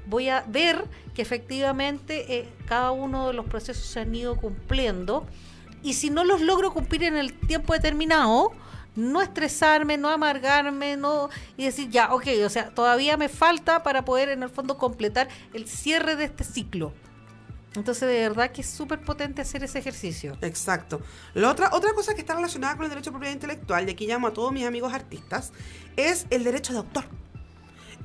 [0.06, 5.28] voy a ver que efectivamente eh, cada uno de los procesos se han ido cumpliendo.
[5.82, 8.54] Y si no los logro cumplir en el tiempo determinado,
[8.96, 11.28] no estresarme, no amargarme, no
[11.58, 15.28] y decir, ya, ok, o sea, todavía me falta para poder en el fondo completar
[15.52, 16.94] el cierre de este ciclo.
[17.76, 20.38] Entonces, de verdad que es súper potente hacer ese ejercicio.
[20.42, 21.02] Exacto.
[21.34, 24.06] La otra, otra cosa que está relacionada con el derecho de propiedad intelectual, y aquí
[24.06, 25.52] llamo a todos mis amigos artistas,
[25.96, 27.06] es el derecho de autor.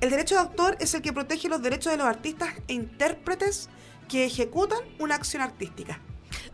[0.00, 3.68] El derecho de autor es el que protege los derechos de los artistas e intérpretes
[4.08, 6.00] que ejecutan una acción artística.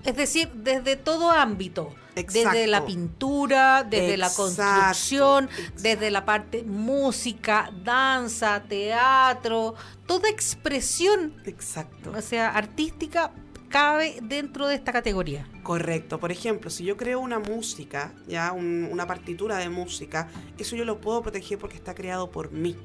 [0.05, 1.95] Es decir, desde todo ámbito.
[2.17, 2.51] Exacto.
[2.51, 5.83] Desde la pintura, desde la construcción, exacto.
[5.83, 9.75] desde la parte música, danza, teatro,
[10.07, 12.13] toda expresión, Exacto.
[12.17, 13.33] o sea, artística
[13.69, 15.49] cabe dentro de esta categoría.
[15.65, 16.21] Correcto.
[16.21, 20.85] Por ejemplo, si yo creo una música, ya un- una partitura de música, eso yo
[20.85, 22.77] lo puedo proteger porque está creado por mí.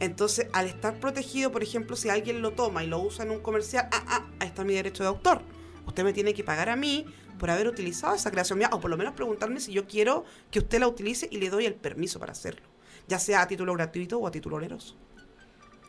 [0.00, 3.40] Entonces, al estar protegido, por ejemplo, si alguien lo toma y lo usa en un
[3.40, 5.42] comercial, ah, ah, ahí está mi derecho de autor.
[5.86, 7.06] Usted me tiene que pagar a mí
[7.38, 10.58] por haber utilizado esa creación mía, o por lo menos preguntarme si yo quiero que
[10.58, 12.66] usted la utilice y le doy el permiso para hacerlo,
[13.08, 14.96] ya sea a título gratuito o a título oneroso.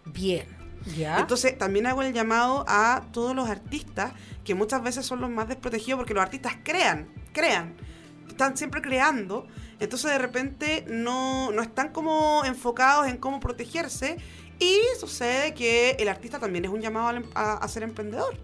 [0.06, 0.46] Bien.
[0.96, 1.20] ¿Ya?
[1.20, 4.14] Entonces, también hago el llamado a todos los artistas,
[4.46, 7.76] que muchas veces son los más desprotegidos, porque los artistas crean, crean,
[8.28, 9.48] están siempre creando,
[9.80, 14.18] entonces de repente no, no están como enfocados en cómo protegerse,
[14.60, 18.38] y sucede que el artista también es un llamado em- a, a ser emprendedor.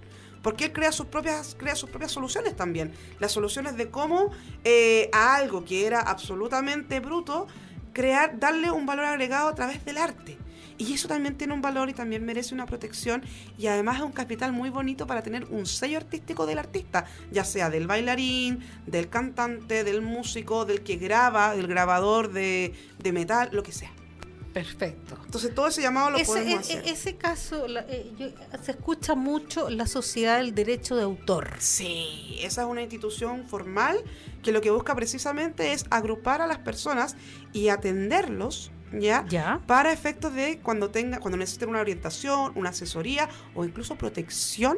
[0.44, 2.94] Porque él crea sus propias, crea sus propias soluciones también.
[3.20, 4.30] Las soluciones de cómo
[4.64, 7.48] eh, a algo que era absolutamente bruto,
[7.94, 10.38] crear, darle un valor agregado a través del arte.
[10.78, 13.24] Y eso también tiene un valor y también merece una protección
[13.58, 17.46] y además es un capital muy bonito para tener un sello artístico del artista, ya
[17.46, 23.50] sea del bailarín, del cantante, del músico, del que graba, del grabador de, de metal,
[23.54, 23.92] lo que sea.
[24.54, 25.18] Perfecto.
[25.26, 26.88] Entonces todo ese llamado lo Ese, podemos e- hacer.
[26.88, 28.30] e- ese caso, la- eh, yo-
[28.62, 31.56] se escucha mucho la sociedad del derecho de autor.
[31.58, 33.98] Sí, esa es una institución formal
[34.44, 37.16] que lo que busca precisamente es agrupar a las personas
[37.52, 39.26] y atenderlos, ¿ya?
[39.28, 39.60] ¿Ya?
[39.66, 44.78] Para efectos de cuando tenga, cuando necesiten una orientación, una asesoría o incluso protección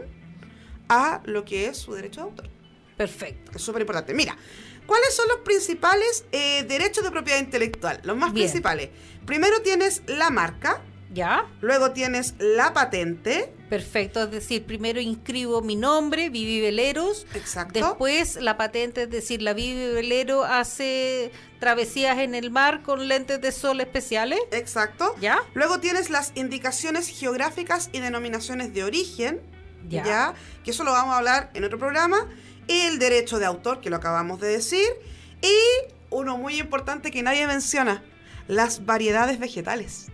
[0.88, 2.50] a lo que es su derecho de autor.
[2.96, 3.52] Perfecto.
[3.56, 4.14] Es súper importante.
[4.14, 4.38] Mira,
[4.86, 8.00] ¿cuáles son los principales eh, derechos de propiedad intelectual?
[8.04, 8.46] Los más Bien.
[8.48, 8.90] principales.
[9.26, 10.82] Primero tienes la marca,
[11.14, 11.46] ¿Ya?
[11.62, 14.22] luego tienes la patente, Perfecto.
[14.22, 17.26] Es decir, primero inscribo mi nombre, Vivi Veleros.
[17.34, 17.80] exacto.
[17.80, 23.42] Después la patente, es decir, la Vivi Velero hace travesías en el mar con lentes
[23.42, 24.40] de sol especiales.
[24.52, 25.16] Exacto.
[25.20, 25.40] ¿Ya?
[25.56, 29.42] Luego tienes las indicaciones geográficas y denominaciones de origen,
[29.90, 30.04] Ya.
[30.06, 30.34] ya.
[30.64, 32.30] que eso lo vamos a hablar en otro programa.
[32.68, 34.88] El derecho de autor, que lo acabamos de decir.
[35.42, 35.56] Y
[36.10, 38.04] uno muy importante que nadie menciona,
[38.48, 40.08] las variedades vegetales.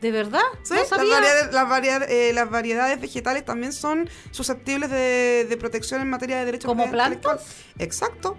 [0.00, 0.42] ¿De verdad?
[0.62, 0.74] ¿Sí?
[0.74, 1.14] No las, sabía.
[1.14, 6.38] variedades, las, variedad- eh, las variedades vegetales también son susceptibles de, de protección en materia
[6.38, 7.46] de derecho de ¿Como plantas?
[7.78, 8.36] Exacto.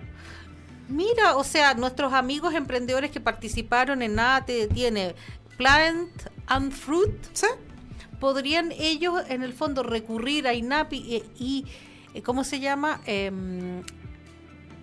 [0.87, 5.15] Mira, o sea, nuestros amigos emprendedores que participaron en ATE tiene
[5.57, 6.11] Plant
[6.45, 7.11] and Fruit.
[7.33, 7.47] ¿Sí?
[8.19, 11.69] ¿Podrían ellos en el fondo recurrir a INAPI y, y, eh,
[12.23, 13.01] ¿cómo se llama?
[13.05, 13.83] Em,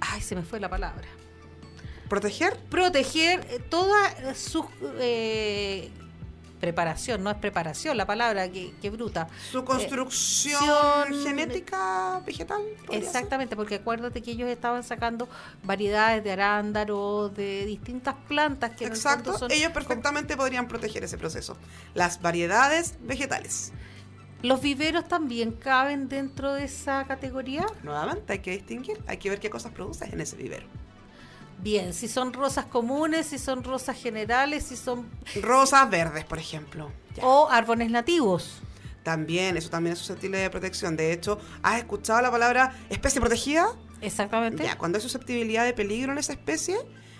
[0.00, 1.06] ay, se me fue la palabra.
[2.08, 2.56] Proteger.
[2.70, 4.66] Proteger eh, toda eh, su
[5.00, 5.90] eh,
[6.60, 9.28] preparación, no es preparación la palabra, que, que bruta.
[9.50, 12.62] Su construcción son- genética vegetal.
[12.88, 12.94] ser.
[13.02, 15.28] Exactamente, porque acuérdate que ellos estaban sacando
[15.62, 21.04] variedades de arándaros, de distintas plantas que en el Exacto, son ellos perfectamente podrían proteger
[21.04, 21.56] ese proceso.
[21.94, 23.72] Las variedades vegetales.
[24.44, 27.64] ¿Los viveros también caben dentro de esa categoría?
[27.82, 30.66] Nuevamente hay que distinguir, hay que ver qué cosas produces en ese vivero.
[31.62, 35.08] Bien, si son rosas comunes, si son rosas generales, si son...
[35.40, 36.92] Rosas verdes, por ejemplo.
[37.16, 37.24] Ya.
[37.24, 38.60] o árboles nativos.
[39.02, 40.94] También, eso también es susceptible de protección.
[40.94, 43.68] De hecho, ¿has escuchado la palabra especie protegida?
[44.02, 44.62] Exactamente.
[44.62, 46.76] Ya, cuando hay susceptibilidad de peligro en esa especie,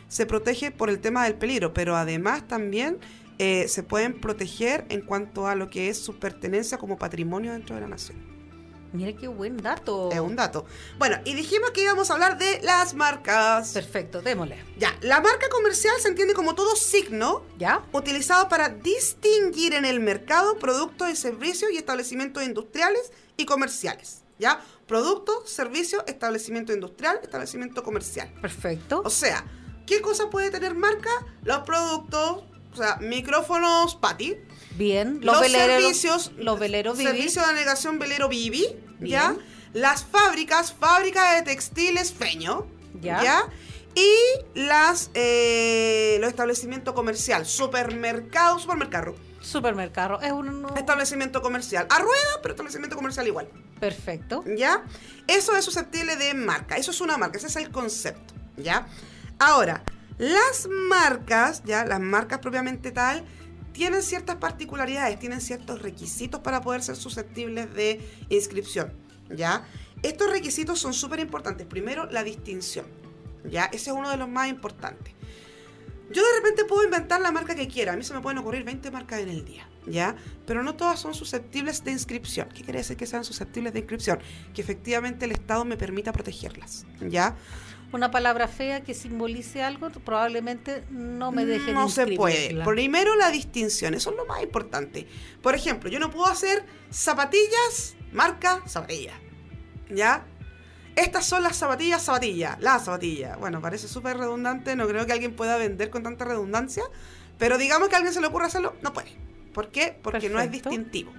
[0.08, 2.98] se protege por el tema del peligro, pero además también
[3.38, 7.74] eh, se pueden proteger en cuanto a lo que es su pertenencia como patrimonio dentro
[7.74, 8.34] de la nación.
[8.94, 10.12] Mira qué buen dato.
[10.12, 10.66] Es un dato.
[10.98, 13.72] Bueno, y dijimos que íbamos a hablar de las marcas.
[13.72, 14.62] Perfecto, démosle.
[14.78, 17.84] Ya, la marca comercial se entiende como todo signo ¿Ya?
[17.92, 24.22] utilizado para distinguir en el mercado productos y servicios y establecimientos industriales y comerciales.
[24.38, 24.60] ¿Ya?
[24.86, 28.32] Producto, servicio, establecimiento industrial, establecimiento comercial.
[28.40, 29.02] Perfecto.
[29.04, 29.44] O sea,
[29.86, 31.10] ¿qué cosa puede tener marca?
[31.42, 32.44] Los productos,
[32.74, 34.36] o sea, micrófonos Patty,
[34.76, 35.20] Bien.
[35.22, 37.10] los, veleros, servicios, Los veleros Vivi.
[37.10, 38.66] servicio de navegación velero Vivi,
[39.00, 39.30] ¿ya?
[39.32, 39.42] Bien.
[39.72, 42.66] Las fábricas, fábrica de textiles Feño,
[43.00, 43.22] Ya.
[43.22, 43.42] ¿ya?
[43.96, 50.20] Y las eh, los establecimientos comercial, supermercado, supermercado, Supermercado.
[50.22, 50.66] Es un...
[50.76, 53.48] establecimiento comercial, a rueda, pero establecimiento comercial igual,
[53.78, 54.42] Perfecto.
[54.56, 54.82] ¿ya?
[55.28, 58.86] Eso es susceptible de marca, eso es una marca, ese es el concepto, ¿ya?
[59.38, 59.84] Ahora,
[60.18, 63.24] las marcas, ya, las marcas propiamente tal,
[63.72, 68.92] tienen ciertas particularidades, tienen ciertos requisitos para poder ser susceptibles de inscripción,
[69.30, 69.66] ¿ya?
[70.02, 71.66] Estos requisitos son súper importantes.
[71.66, 72.86] Primero, la distinción,
[73.50, 73.64] ¿ya?
[73.66, 75.14] Ese es uno de los más importantes.
[76.12, 77.94] Yo de repente puedo inventar la marca que quiera.
[77.94, 80.14] A mí se me pueden ocurrir 20 marcas en el día, ¿ya?
[80.46, 82.48] Pero no todas son susceptibles de inscripción.
[82.50, 84.20] ¿Qué quiere decir que sean susceptibles de inscripción?
[84.52, 87.36] Que efectivamente el Estado me permita protegerlas, ¿ya?
[87.94, 92.60] Una palabra fea que simbolice algo, probablemente no me dejen No se puede.
[92.64, 95.06] Primero la distinción, eso es lo más importante.
[95.40, 99.12] Por ejemplo, yo no puedo hacer zapatillas, marca zapatilla.
[99.90, 100.26] ¿Ya?
[100.96, 103.36] Estas son las zapatillas, zapatilla, la zapatilla.
[103.36, 106.82] Bueno, parece súper redundante, no creo que alguien pueda vender con tanta redundancia,
[107.38, 109.12] pero digamos que a alguien se le ocurra hacerlo, no puede.
[109.52, 109.96] ¿Por qué?
[110.02, 111.12] Porque no es distintivo.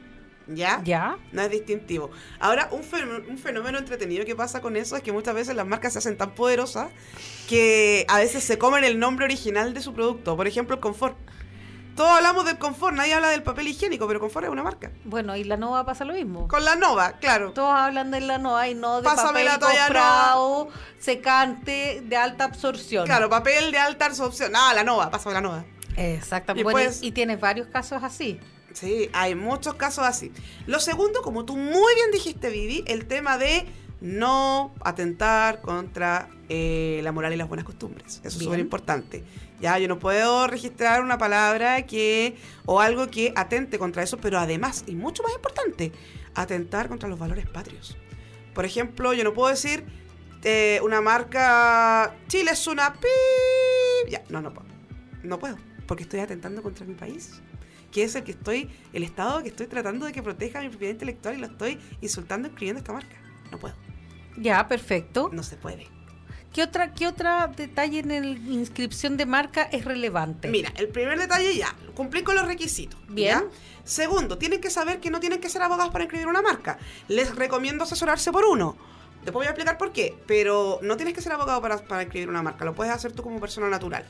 [0.47, 0.81] ¿Ya?
[0.83, 1.17] ¿Ya?
[1.31, 2.11] No es distintivo.
[2.39, 5.65] Ahora, un fenómeno, un fenómeno entretenido que pasa con eso es que muchas veces las
[5.65, 6.89] marcas se hacen tan poderosas
[7.49, 10.35] que a veces se comen el nombre original de su producto.
[10.37, 11.17] Por ejemplo, el confort.
[11.95, 14.91] Todos hablamos del confort, nadie habla del papel higiénico, pero confort es una marca.
[15.05, 16.47] Bueno, y la Nova pasa lo mismo.
[16.49, 17.53] Con la Nova, claro.
[17.53, 20.67] Todos hablan de la Nova y no de Pásame papel comprado,
[20.99, 23.05] secante, de alta absorción.
[23.05, 24.51] Claro, papel de alta absorción.
[24.55, 25.65] Ah, la Nova, pásame la Nova.
[25.95, 26.59] Exactamente.
[26.59, 28.41] Y Bueno, pues- y tienes varios casos así.
[28.75, 30.33] Sí, hay muchos casos así.
[30.67, 33.65] Lo segundo, como tú muy bien dijiste, Vivi, el tema de
[34.01, 38.19] no atentar contra eh, la moral y las buenas costumbres.
[38.23, 39.23] Eso es súper importante.
[39.61, 44.39] Ya, yo no puedo registrar una palabra que o algo que atente contra eso, pero
[44.39, 45.93] además, y mucho más importante,
[46.33, 47.95] atentar contra los valores patrios.
[48.53, 49.85] Por ejemplo, yo no puedo decir
[50.43, 53.07] eh, una marca Chile es una pi.
[54.09, 54.67] Ya, no, no puedo.
[55.23, 55.55] No puedo,
[55.87, 57.41] porque estoy atentando contra mi país
[57.95, 60.91] que es el que estoy, el Estado que estoy tratando de que proteja mi propiedad
[60.91, 63.15] intelectual y lo estoy insultando escribiendo esta marca.
[63.49, 63.73] No puedo,
[64.35, 65.29] Ya, perfecto.
[65.31, 65.87] no se puede.
[66.51, 68.17] ¿Qué otra, qué otra detalle en la
[68.51, 70.49] inscripción de marca es relevante?
[70.49, 72.99] Mira, el primer detalle ya, cumplir con los requisitos.
[73.07, 73.39] Bien.
[73.39, 73.43] ¿ya?
[73.85, 76.77] Segundo, tienen que saber que no tienen que ser abogados para inscribir una marca.
[77.07, 78.75] Les recomiendo asesorarse por uno.
[79.23, 82.27] Después voy a explicar por qué, pero no tienes que ser abogado para, para inscribir
[82.29, 84.05] una marca, lo puedes hacer tú como persona natural.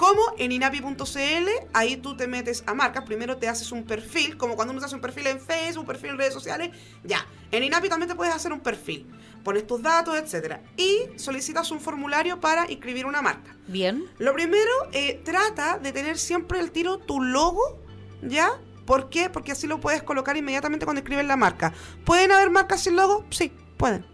[0.00, 4.56] Como en inapi.cl, ahí tú te metes a marcas, primero te haces un perfil, como
[4.56, 6.70] cuando uno se hace un perfil en Facebook, un perfil en redes sociales,
[7.04, 7.26] ya.
[7.50, 9.06] En Inapi también te puedes hacer un perfil,
[9.44, 13.54] pones tus datos, etcétera, y solicitas un formulario para inscribir una marca.
[13.66, 14.06] Bien.
[14.16, 17.78] Lo primero, eh, trata de tener siempre el tiro tu logo,
[18.22, 18.58] ¿ya?
[18.86, 19.28] ¿Por qué?
[19.28, 21.74] Porque así lo puedes colocar inmediatamente cuando escribes la marca.
[22.06, 23.26] ¿Pueden haber marcas sin logo?
[23.28, 24.06] Sí, pueden.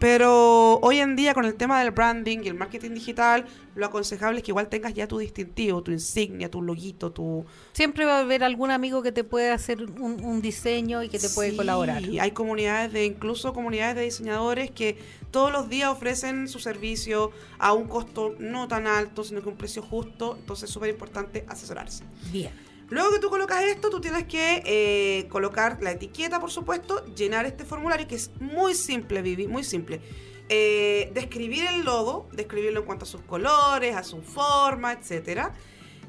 [0.00, 3.44] Pero hoy en día con el tema del branding y el marketing digital,
[3.74, 7.44] lo aconsejable es que igual tengas ya tu distintivo, tu insignia, tu loguito, tu...
[7.74, 11.18] Siempre va a haber algún amigo que te puede hacer un, un diseño y que
[11.18, 12.02] te puede colaborar.
[12.18, 14.96] Hay comunidades de, incluso comunidades de diseñadores que
[15.30, 19.56] todos los días ofrecen su servicio a un costo no tan alto, sino que un
[19.56, 20.36] precio justo.
[20.40, 22.04] Entonces es súper importante asesorarse.
[22.32, 22.69] Bien.
[22.90, 27.46] Luego que tú colocas esto, tú tienes que eh, colocar la etiqueta, por supuesto, llenar
[27.46, 30.00] este formulario que es muy simple, Vivi, muy simple.
[30.48, 35.54] Eh, describir el logo, describirlo en cuanto a sus colores, a su forma, etcétera.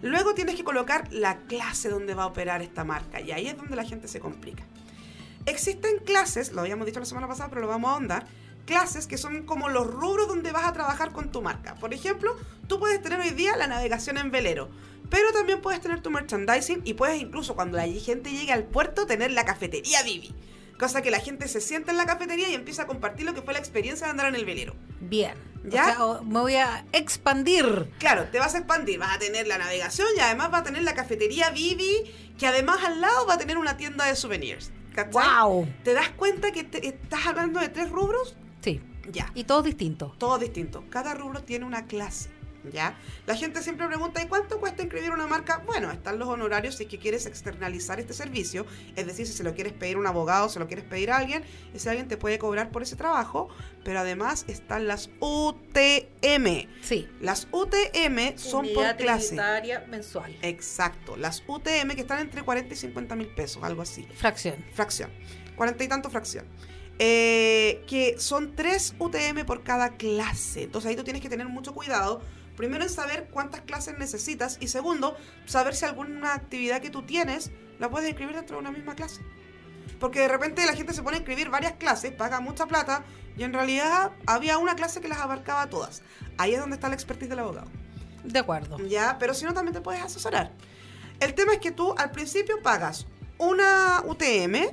[0.01, 3.55] Luego tienes que colocar la clase donde va a operar esta marca y ahí es
[3.55, 4.63] donde la gente se complica.
[5.45, 8.25] Existen clases, lo habíamos dicho la semana pasada, pero lo vamos a ahondar,
[8.65, 11.75] clases que son como los rubros donde vas a trabajar con tu marca.
[11.75, 12.35] Por ejemplo,
[12.67, 14.69] tú puedes tener hoy día la navegación en velero,
[15.11, 19.05] pero también puedes tener tu merchandising y puedes incluso cuando la gente llegue al puerto
[19.05, 20.33] tener la cafetería Vivi.
[20.79, 23.43] Cosa que la gente se sienta en la cafetería y empieza a compartir lo que
[23.43, 24.73] fue la experiencia de andar en el velero.
[24.99, 25.35] Bien.
[25.63, 25.83] ¿Ya?
[25.83, 27.91] O sea, o- me voy a expandir.
[27.99, 30.81] Claro, te vas a expandir, vas a tener la navegación y además va a tener
[30.81, 34.71] la cafetería Vivi, que además al lado va a tener una tienda de souvenirs.
[34.95, 35.11] ¿Cachai?
[35.23, 35.67] ¡Wow!
[35.83, 38.35] ¿Te das cuenta que te- estás hablando de tres rubros?
[38.63, 38.81] Sí.
[39.11, 39.31] Ya.
[39.35, 40.17] Y todos distintos.
[40.17, 40.83] todo distinto.
[40.89, 42.29] Cada rubro tiene una clase,
[42.71, 42.95] ¿ya?
[43.25, 45.63] La gente siempre pregunta, ¿y cuánto cuesta inscribir una marca?
[45.65, 49.43] Bueno, están los honorarios si es que quieres externalizar este servicio, es decir, si se
[49.43, 51.43] lo quieres pedir a un abogado, se lo quieres pedir a alguien,
[51.73, 53.49] ese alguien te puede cobrar por ese trabajo,
[53.83, 56.67] pero además están las UTM.
[56.81, 57.07] Sí.
[57.19, 59.27] Las UTM son por clase.
[59.29, 60.35] tributaria mensual.
[60.41, 64.63] Exacto, las UTM que están entre 40 y 50 mil pesos, algo así Fracción.
[64.73, 65.09] fracción.
[65.55, 66.45] Cuarenta y tanto fracción.
[66.99, 70.63] Eh, que son tres UTM por cada clase.
[70.63, 72.21] Entonces ahí tú tienes que tener mucho cuidado.
[72.55, 77.51] Primero en saber cuántas clases necesitas y segundo, saber si alguna actividad que tú tienes
[77.79, 79.21] la puedes inscribir dentro de una misma clase.
[79.99, 83.03] Porque de repente la gente se pone a inscribir varias clases, paga mucha plata
[83.37, 86.01] y en realidad había una clase que las abarcaba todas.
[86.37, 87.67] Ahí es donde está la expertise del abogado.
[88.23, 88.77] De acuerdo.
[88.87, 90.51] Ya, pero si no, también te puedes asesorar.
[91.19, 93.05] El tema es que tú al principio pagas
[93.37, 94.71] una UTM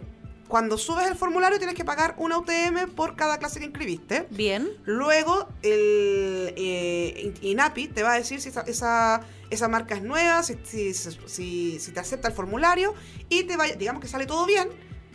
[0.49, 4.27] cuando subes el formulario tienes que pagar una UTM por cada clase que inscribiste.
[4.31, 4.69] Bien.
[4.85, 9.21] Luego, el eh, INAPI te va a decir si esa, esa,
[9.51, 12.95] esa marca es nueva, si, si, si- si te acepta el formulario
[13.29, 14.69] y te vaya, digamos que sale todo bien,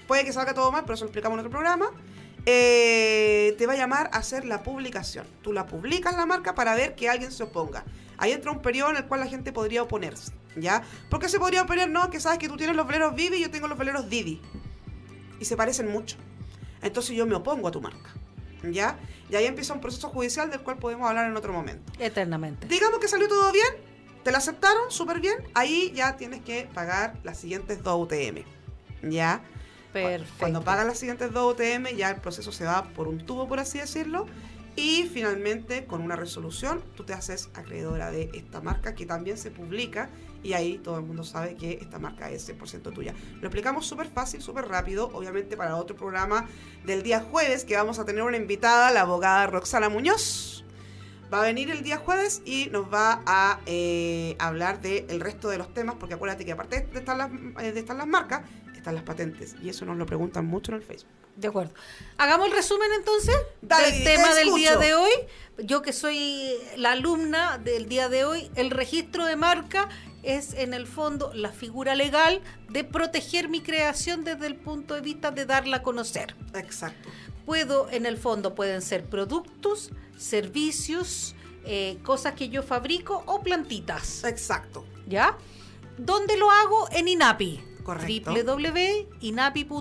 [0.07, 1.89] puede que salga todo mal, pero eso lo explicamos en otro programa.
[2.45, 5.25] eh, te va a llamar a hacer la publicación.
[5.41, 7.85] Tú la publicas la marca para ver que alguien se oponga.
[8.17, 10.83] Ahí entra un periodo en el cual la gente podría oponerse, ¿ya?
[11.09, 11.89] ¿Por qué se podría oponer?
[11.89, 14.41] No, que sabes que tú tienes los veleros Vivi y yo tengo los veleros Didi.
[15.39, 16.17] Y se parecen mucho.
[16.81, 18.09] Entonces yo me opongo a tu marca,
[18.63, 18.97] ¿ya?
[19.29, 21.91] Y ahí empieza un proceso judicial del cual podemos hablar en otro momento.
[21.99, 22.67] Eternamente.
[22.67, 23.67] Digamos que salió todo bien,
[24.23, 28.43] te la aceptaron súper bien, ahí ya tienes que pagar las siguientes dos UTM,
[29.09, 29.41] ¿ya?
[29.93, 30.33] Perfecto.
[30.39, 33.59] Cuando pagas las siguientes dos UTM, ya el proceso se va por un tubo, por
[33.59, 34.25] así decirlo.
[34.75, 39.51] Y finalmente, con una resolución, tú te haces acreedora de esta marca que también se
[39.51, 40.09] publica.
[40.43, 43.13] Y ahí todo el mundo sabe que esta marca es 100% tuya.
[43.39, 45.09] Lo explicamos súper fácil, súper rápido.
[45.13, 46.47] Obviamente, para otro programa
[46.85, 50.65] del día jueves, que vamos a tener una invitada, la abogada Roxana Muñoz.
[51.33, 55.57] Va a venir el día jueves y nos va a eh, hablar del resto de
[55.57, 58.41] los temas, porque acuérdate que aparte de estar, las, eh, de estar las marcas,
[58.75, 59.55] están las patentes.
[59.63, 61.09] Y eso nos lo preguntan mucho en el Facebook.
[61.37, 61.73] De acuerdo.
[62.17, 65.11] Hagamos el resumen entonces Dale, del te tema del día de hoy.
[65.63, 69.89] Yo que soy la alumna del día de hoy, el registro de marca
[70.23, 75.01] es en el fondo la figura legal de proteger mi creación desde el punto de
[75.01, 76.35] vista de darla a conocer.
[76.53, 77.09] Exacto.
[77.45, 84.23] Puedo, en el fondo, pueden ser productos, servicios, eh, cosas que yo fabrico o plantitas.
[84.23, 84.85] Exacto.
[85.07, 85.37] ¿Ya?
[85.97, 86.87] ¿Dónde lo hago?
[86.91, 87.63] En INAPI.
[87.83, 88.31] Correcto.
[88.31, 89.77] www.inapi.cl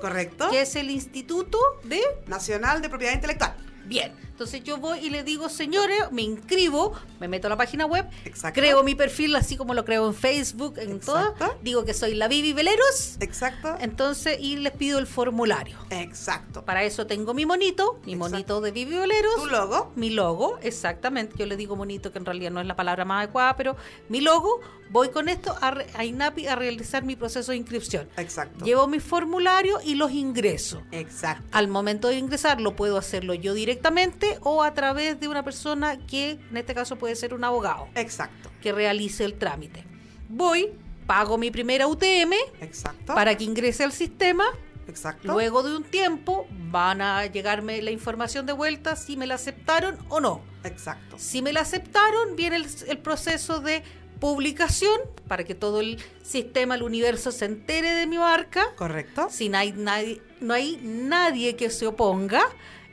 [0.00, 0.48] ¿Correcto?
[0.48, 2.00] que es el instituto de...
[2.26, 3.56] Nacional de Propiedad Intelectual.
[3.84, 7.86] Bien, entonces yo voy y le digo, señores, me inscribo, me meto a la página
[7.86, 8.60] web, Exacto.
[8.60, 12.28] creo mi perfil así como lo creo en Facebook, en todo, digo que soy la
[12.28, 13.76] Vivi Veleros, Exacto.
[13.80, 15.78] entonces y les pido el formulario.
[15.88, 16.66] Exacto.
[16.66, 18.30] Para eso tengo mi monito, mi Exacto.
[18.34, 19.36] monito de Vivi Veleros.
[19.36, 19.92] Tu logo.
[19.96, 21.34] Mi logo, exactamente.
[21.38, 23.74] Yo le digo monito, que en realidad no es la palabra más adecuada, pero
[24.10, 24.60] mi logo,
[24.90, 28.06] voy con esto a, a INAPI a realizar mi proceso de inscripción.
[28.18, 28.66] Exacto.
[28.66, 30.82] Llevo mi formulario y los ingreso.
[30.92, 31.42] Exacto.
[31.52, 35.98] Al momento de ingresar, lo puedo hacerlo yo directamente o a través de una persona
[36.06, 38.50] que, en este caso, puede ser un abogado, Exacto.
[38.60, 39.84] que realice el trámite.
[40.28, 40.72] Voy,
[41.06, 43.14] pago mi primera UTM Exacto.
[43.14, 44.44] para que ingrese al sistema.
[44.88, 45.26] Exacto.
[45.32, 49.98] Luego de un tiempo van a llegarme la información de vuelta si me la aceptaron
[50.08, 50.42] o no.
[50.62, 51.16] Exacto.
[51.18, 53.82] Si me la aceptaron, viene el, el proceso de
[54.20, 54.98] publicación
[55.28, 58.74] para que todo el sistema, el universo se entere de mi marca.
[58.76, 59.28] Correcto.
[59.30, 62.42] Si no hay nadie, no hay nadie que se oponga,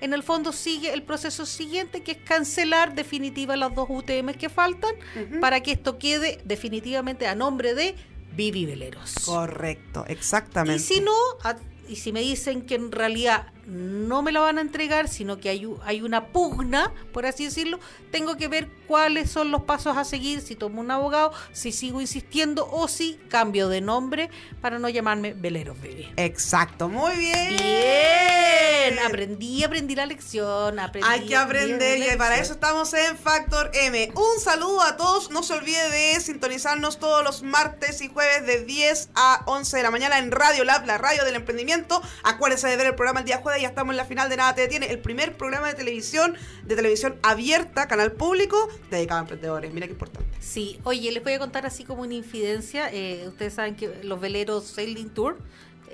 [0.03, 4.49] en el fondo sigue el proceso siguiente que es cancelar definitiva las dos UTM que
[4.49, 4.93] faltan
[5.41, 7.95] para que esto quede definitivamente a nombre de
[8.35, 9.13] Vivi Veleros.
[9.25, 10.05] Correcto.
[10.07, 10.81] Exactamente.
[10.81, 11.55] Y si no, a-
[11.87, 15.49] y si me dicen que en realidad no me la van a entregar, sino que
[15.49, 17.79] hay, hay una pugna, por así decirlo,
[18.11, 22.01] tengo que ver cuáles son los pasos a seguir, si tomo un abogado, si sigo
[22.01, 24.29] insistiendo o si cambio de nombre
[24.61, 26.11] para no llamarme Veleros Baby.
[26.17, 26.89] Exacto.
[26.89, 27.57] Muy bien.
[27.57, 31.07] Bien, aprendí, aprendí la lección, aprendí.
[31.09, 34.11] Hay que aprender y para eso estamos en Factor M.
[34.13, 35.31] Un saludo a todos.
[35.31, 39.83] No se olvide de sintonizarnos todos los martes y jueves de 10 a 11 de
[39.83, 42.01] la mañana en Radio Lab, la radio del emprendimiento.
[42.23, 43.52] Acuérdense de ver el programa el día jueves.
[43.59, 46.75] Ya estamos en la final de Nada Te Detiene, el primer programa de televisión, de
[46.75, 49.73] televisión abierta, canal público, dedicado a emprendedores.
[49.73, 50.29] Mira qué importante.
[50.39, 52.89] Sí, oye, les voy a contar así como una infidencia.
[52.91, 55.37] eh, ustedes saben que los veleros Sailing Tour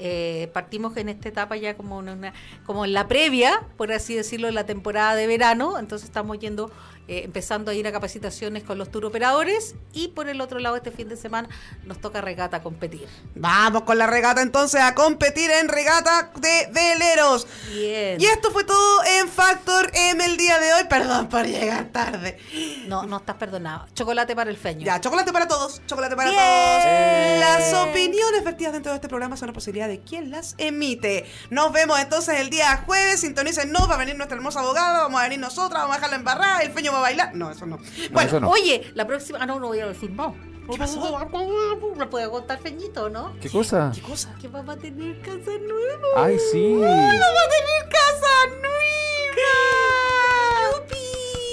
[0.02, 2.34] eh, partimos en esta etapa ya como una,
[2.66, 5.78] como en la previa, por así decirlo, de la temporada de verano.
[5.78, 6.72] Entonces estamos yendo,
[7.10, 10.76] eh, empezando a ir a capacitaciones con los tour operadores y por el otro lado
[10.76, 11.50] este fin de semana
[11.84, 13.08] nos toca regata competir.
[13.34, 17.48] Vamos con la regata entonces a competir en regata de veleros.
[17.74, 18.22] Bien.
[18.22, 20.84] Y esto fue todo en Factor M el día de hoy.
[20.88, 22.38] Perdón por llegar tarde.
[22.86, 23.88] No, no estás perdonado.
[23.96, 24.86] Chocolate para el feño.
[24.86, 26.40] Ya, chocolate para todos, chocolate para Bien.
[26.40, 27.40] todos.
[27.40, 31.26] Las opiniones vertidas dentro de este programa son la posibilidad de quien las emite.
[31.50, 33.22] Nos vemos entonces el día jueves.
[33.22, 36.60] Sintonícennos, va a venir nuestra hermosa abogada, vamos a venir nosotras, vamos a dejarla embarrada,
[36.60, 37.36] el feño va a bailar.
[37.36, 37.78] No, eso no.
[38.12, 38.50] Bueno, eso no.
[38.50, 39.40] Oye, la próxima.
[39.42, 40.36] Ah, no, no voy a decir no.
[40.72, 41.02] ¿Qué pasó?
[41.98, 43.34] ¿Me puede contar feñito, no?
[43.42, 43.92] ¿Qué cosa?
[43.96, 44.36] ¿qué cosa?
[44.40, 46.08] Que vamos a tener casa nueva.
[46.16, 46.76] Ay, sí.
[46.76, 48.70] ¡Vamos a tener casa nueva!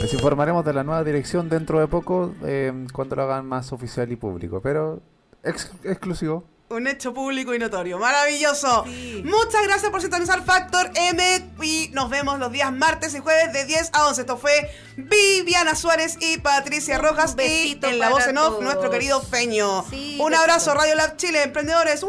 [0.03, 4.11] Les informaremos de la nueva dirección dentro de poco, eh, cuando lo hagan más oficial
[4.13, 5.01] y público, pero
[5.43, 6.45] ex- exclusivo.
[6.69, 7.97] Un hecho público y notorio.
[7.99, 8.85] Maravilloso.
[8.87, 9.23] Sí.
[9.25, 13.65] Muchas gracias por sintonizar Factor M y nos vemos los días martes y jueves de
[13.67, 14.23] 10 a 11.
[14.23, 18.63] Esto fue Viviana Suárez y Patricia Rojas y en la voz en off todos.
[18.65, 19.85] nuestro querido Feño.
[19.91, 20.41] Sí, Un besito.
[20.43, 22.03] abrazo Radio Lab Chile, emprendedores.
[22.03, 22.09] ¡Uh!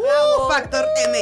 [0.50, 1.18] Factor M.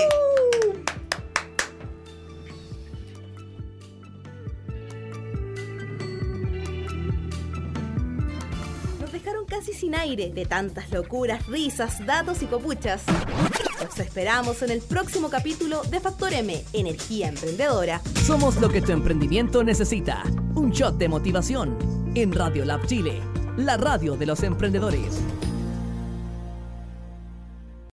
[9.47, 13.03] casi sin aire de tantas locuras, risas, datos y copuchas.
[13.83, 18.01] Los esperamos en el próximo capítulo de Factor M, Energía Emprendedora.
[18.25, 20.23] Somos lo que tu emprendimiento necesita.
[20.55, 21.77] Un shot de motivación
[22.15, 23.21] en Radio Lab Chile,
[23.57, 25.21] la radio de los emprendedores.